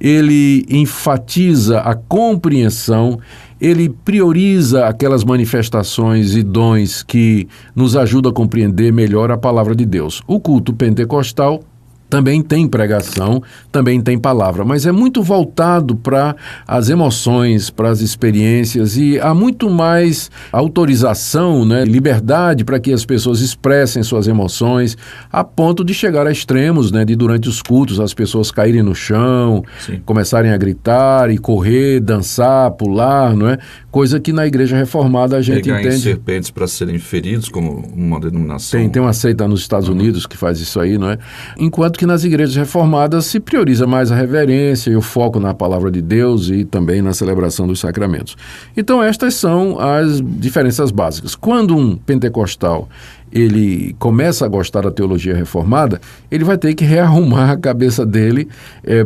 [0.00, 3.18] ele enfatiza a compreensão,
[3.60, 7.46] ele prioriza aquelas manifestações e dons que
[7.76, 10.22] nos ajudam a compreender melhor a palavra de Deus.
[10.26, 11.62] O culto pentecostal
[12.10, 16.34] também tem pregação, também tem palavra, mas é muito voltado para
[16.66, 23.04] as emoções, para as experiências e há muito mais autorização, né, liberdade para que as
[23.04, 24.98] pessoas expressem suas emoções,
[25.32, 28.94] a ponto de chegar a extremos, né, de durante os cultos as pessoas caírem no
[28.94, 30.00] chão, Sim.
[30.04, 33.58] começarem a gritar e correr, dançar, pular, não é?
[33.90, 36.02] Coisa que na igreja reformada a gente Pegar em entende.
[36.02, 38.78] serpentes para serem feridos como uma denominação.
[38.78, 41.18] Tem, tem uma seita nos Estados Unidos que faz isso aí, não é?
[41.58, 45.90] Enquanto que nas igrejas reformadas se prioriza mais a reverência e o foco na palavra
[45.90, 48.36] de Deus e também na celebração dos sacramentos.
[48.76, 51.34] Então estas são as diferenças básicas.
[51.34, 52.88] Quando um pentecostal
[53.32, 56.00] ele começa a gostar da teologia reformada,
[56.30, 58.48] ele vai ter que rearrumar a cabeça dele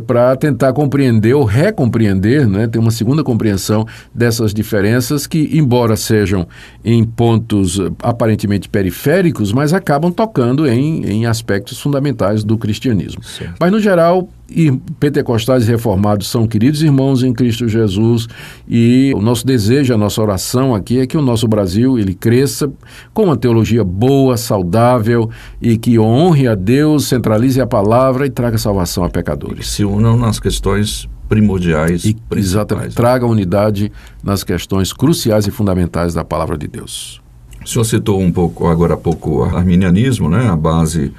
[0.06, 6.46] para tentar compreender ou recompreender, né, ter uma segunda compreensão dessas diferenças que, embora sejam
[6.84, 13.22] em pontos eh, aparentemente periféricos, mas acabam tocando em, em aspectos fundamentais do cristianismo.
[13.22, 13.54] Certo.
[13.58, 18.26] Mas, no geral, e pentecostais reformados são queridos irmãos em Cristo Jesus
[18.68, 22.70] e o nosso desejo, a nossa oração aqui é que o nosso Brasil ele cresça
[23.12, 25.30] com uma teologia boa, saudável
[25.60, 29.68] e que honre a Deus, centralize a palavra e traga salvação a Que pecadores.
[29.68, 33.90] se unam nas questões primordiais, E, exatamente, traga unidade
[34.22, 37.20] nas questões cruciais e fundamentais da palavra de Deus.
[37.64, 41.12] O senhor citou um pouco, agora há pouco, o arminianismo, né, a base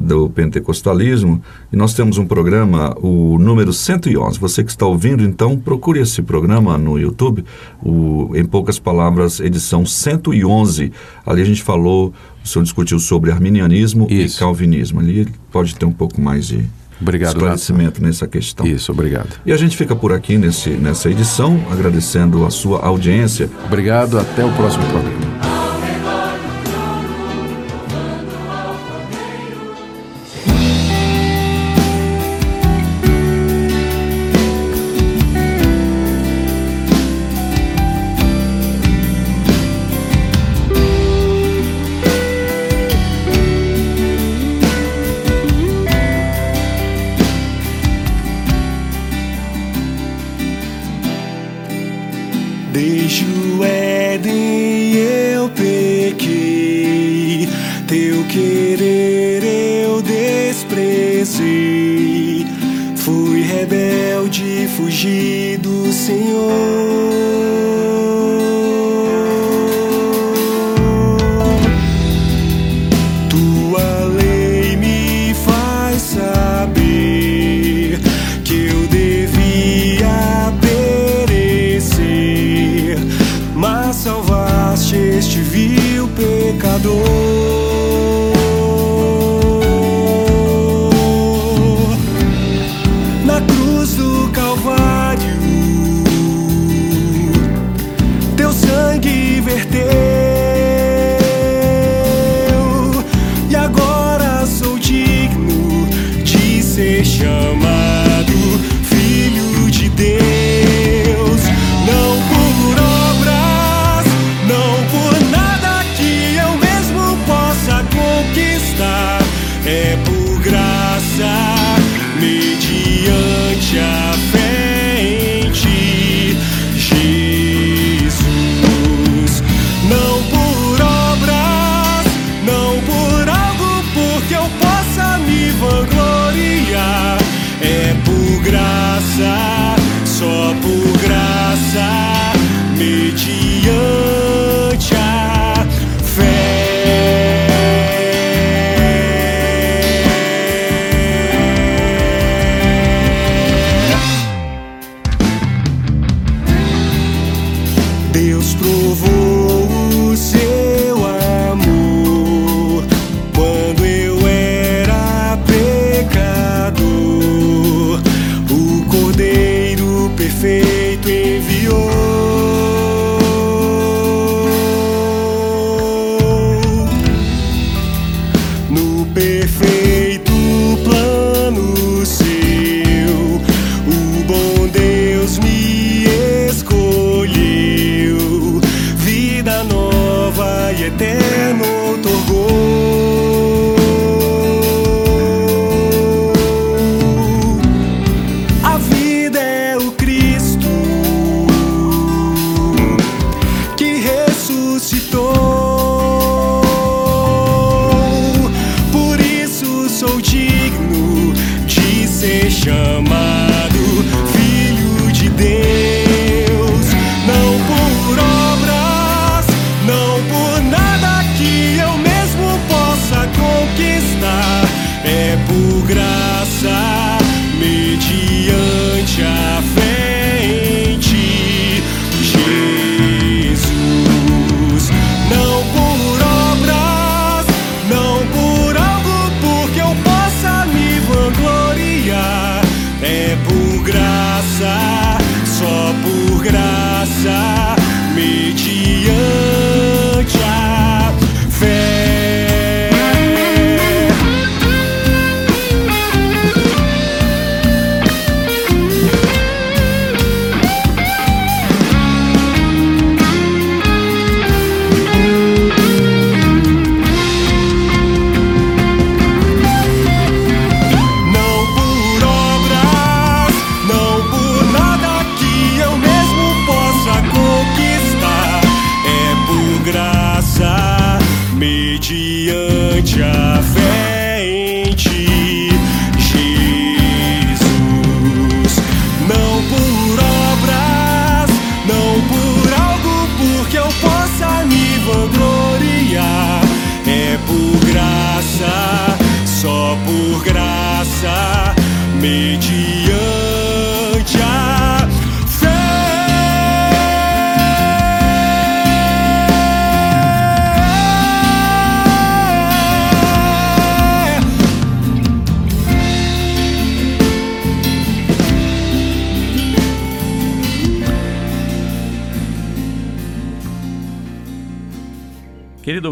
[0.00, 4.38] do pentecostalismo, e nós temos um programa, o número 111.
[4.38, 7.44] Você que está ouvindo, então, procure esse programa no YouTube,
[7.82, 10.92] o, em poucas palavras, edição 111.
[11.24, 12.12] Ali a gente falou,
[12.44, 14.36] o senhor discutiu sobre arminianismo Isso.
[14.36, 15.00] e calvinismo.
[15.00, 16.64] Ali pode ter um pouco mais de
[17.00, 18.66] Obrigado, esclarecimento nessa questão.
[18.66, 19.40] Isso, obrigado.
[19.44, 23.48] E a gente fica por aqui nesse, nessa edição, agradecendo a sua audiência.
[23.64, 25.49] Obrigado, até o próximo programa.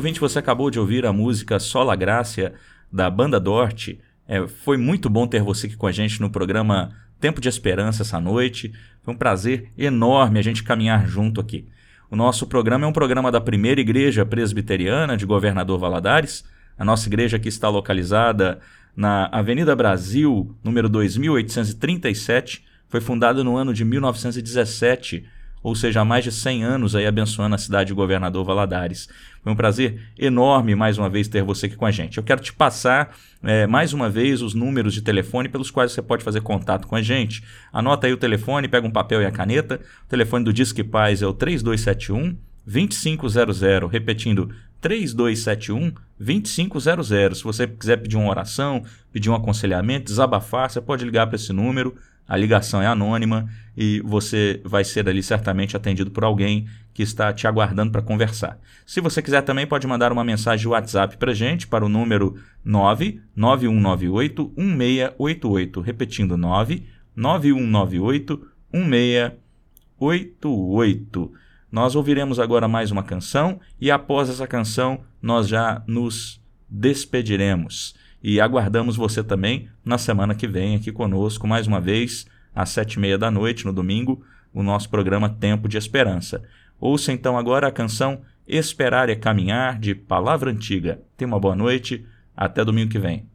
[0.09, 2.55] Ouvinte, você acabou de ouvir a música Sola Grácia
[2.91, 3.91] da banda Dort.
[4.27, 8.03] É, foi muito bom ter você aqui com a gente no programa Tempo de Esperança
[8.03, 8.73] essa noite.
[9.03, 11.69] Foi um prazer enorme a gente caminhar junto aqui.
[12.11, 16.43] O nosso programa é um programa da Primeira Igreja Presbiteriana de Governador Valadares.
[16.79, 18.61] A nossa igreja aqui está localizada
[18.97, 22.65] na Avenida Brasil, número 2837.
[22.89, 25.27] Foi fundada no ano de 1917
[25.63, 29.09] ou seja, há mais de 100 anos aí abençoando a cidade de Governador Valadares.
[29.43, 32.19] Foi um prazer enorme mais uma vez ter você aqui com a gente.
[32.19, 36.03] Eu quero te passar é, mais uma vez os números de telefone pelos quais você
[36.03, 37.43] pode fazer contato com a gente.
[37.73, 39.81] Anota aí o telefone, pega um papel e a caneta.
[40.05, 42.37] O telefone do Disque Paz é o 3271
[42.67, 47.39] 2500, repetindo 3271 2500.
[47.39, 48.83] Se você quiser pedir uma oração,
[49.13, 51.97] pedir um aconselhamento, desabafar, você pode ligar para esse número
[52.29, 57.33] a ligação é anônima e você vai ser ali certamente atendido por alguém que está
[57.33, 58.61] te aguardando para conversar.
[58.85, 62.37] Se você quiser também pode mandar uma mensagem de WhatsApp para gente para o número
[62.65, 71.33] 99198 1688, repetindo 99198 1688.
[71.73, 78.41] Nós ouviremos agora mais uma canção e após essa canção nós já nos despediremos e
[78.41, 82.99] aguardamos você também na semana que vem aqui conosco, mais uma vez, às sete e
[83.01, 84.23] meia da noite, no domingo,
[84.53, 86.43] o nosso programa Tempo de Esperança.
[86.81, 91.01] Ouça então agora a canção Esperar é Caminhar, de Palavra Antiga.
[91.17, 93.27] Tenha uma boa noite, até domingo que vem.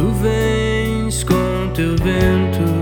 [0.00, 2.79] Tu vens com teu vento.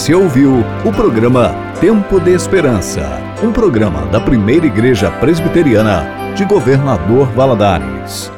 [0.00, 3.02] Você ouviu o programa Tempo de Esperança,
[3.42, 8.32] um programa da primeira igreja presbiteriana de Governador Valadares.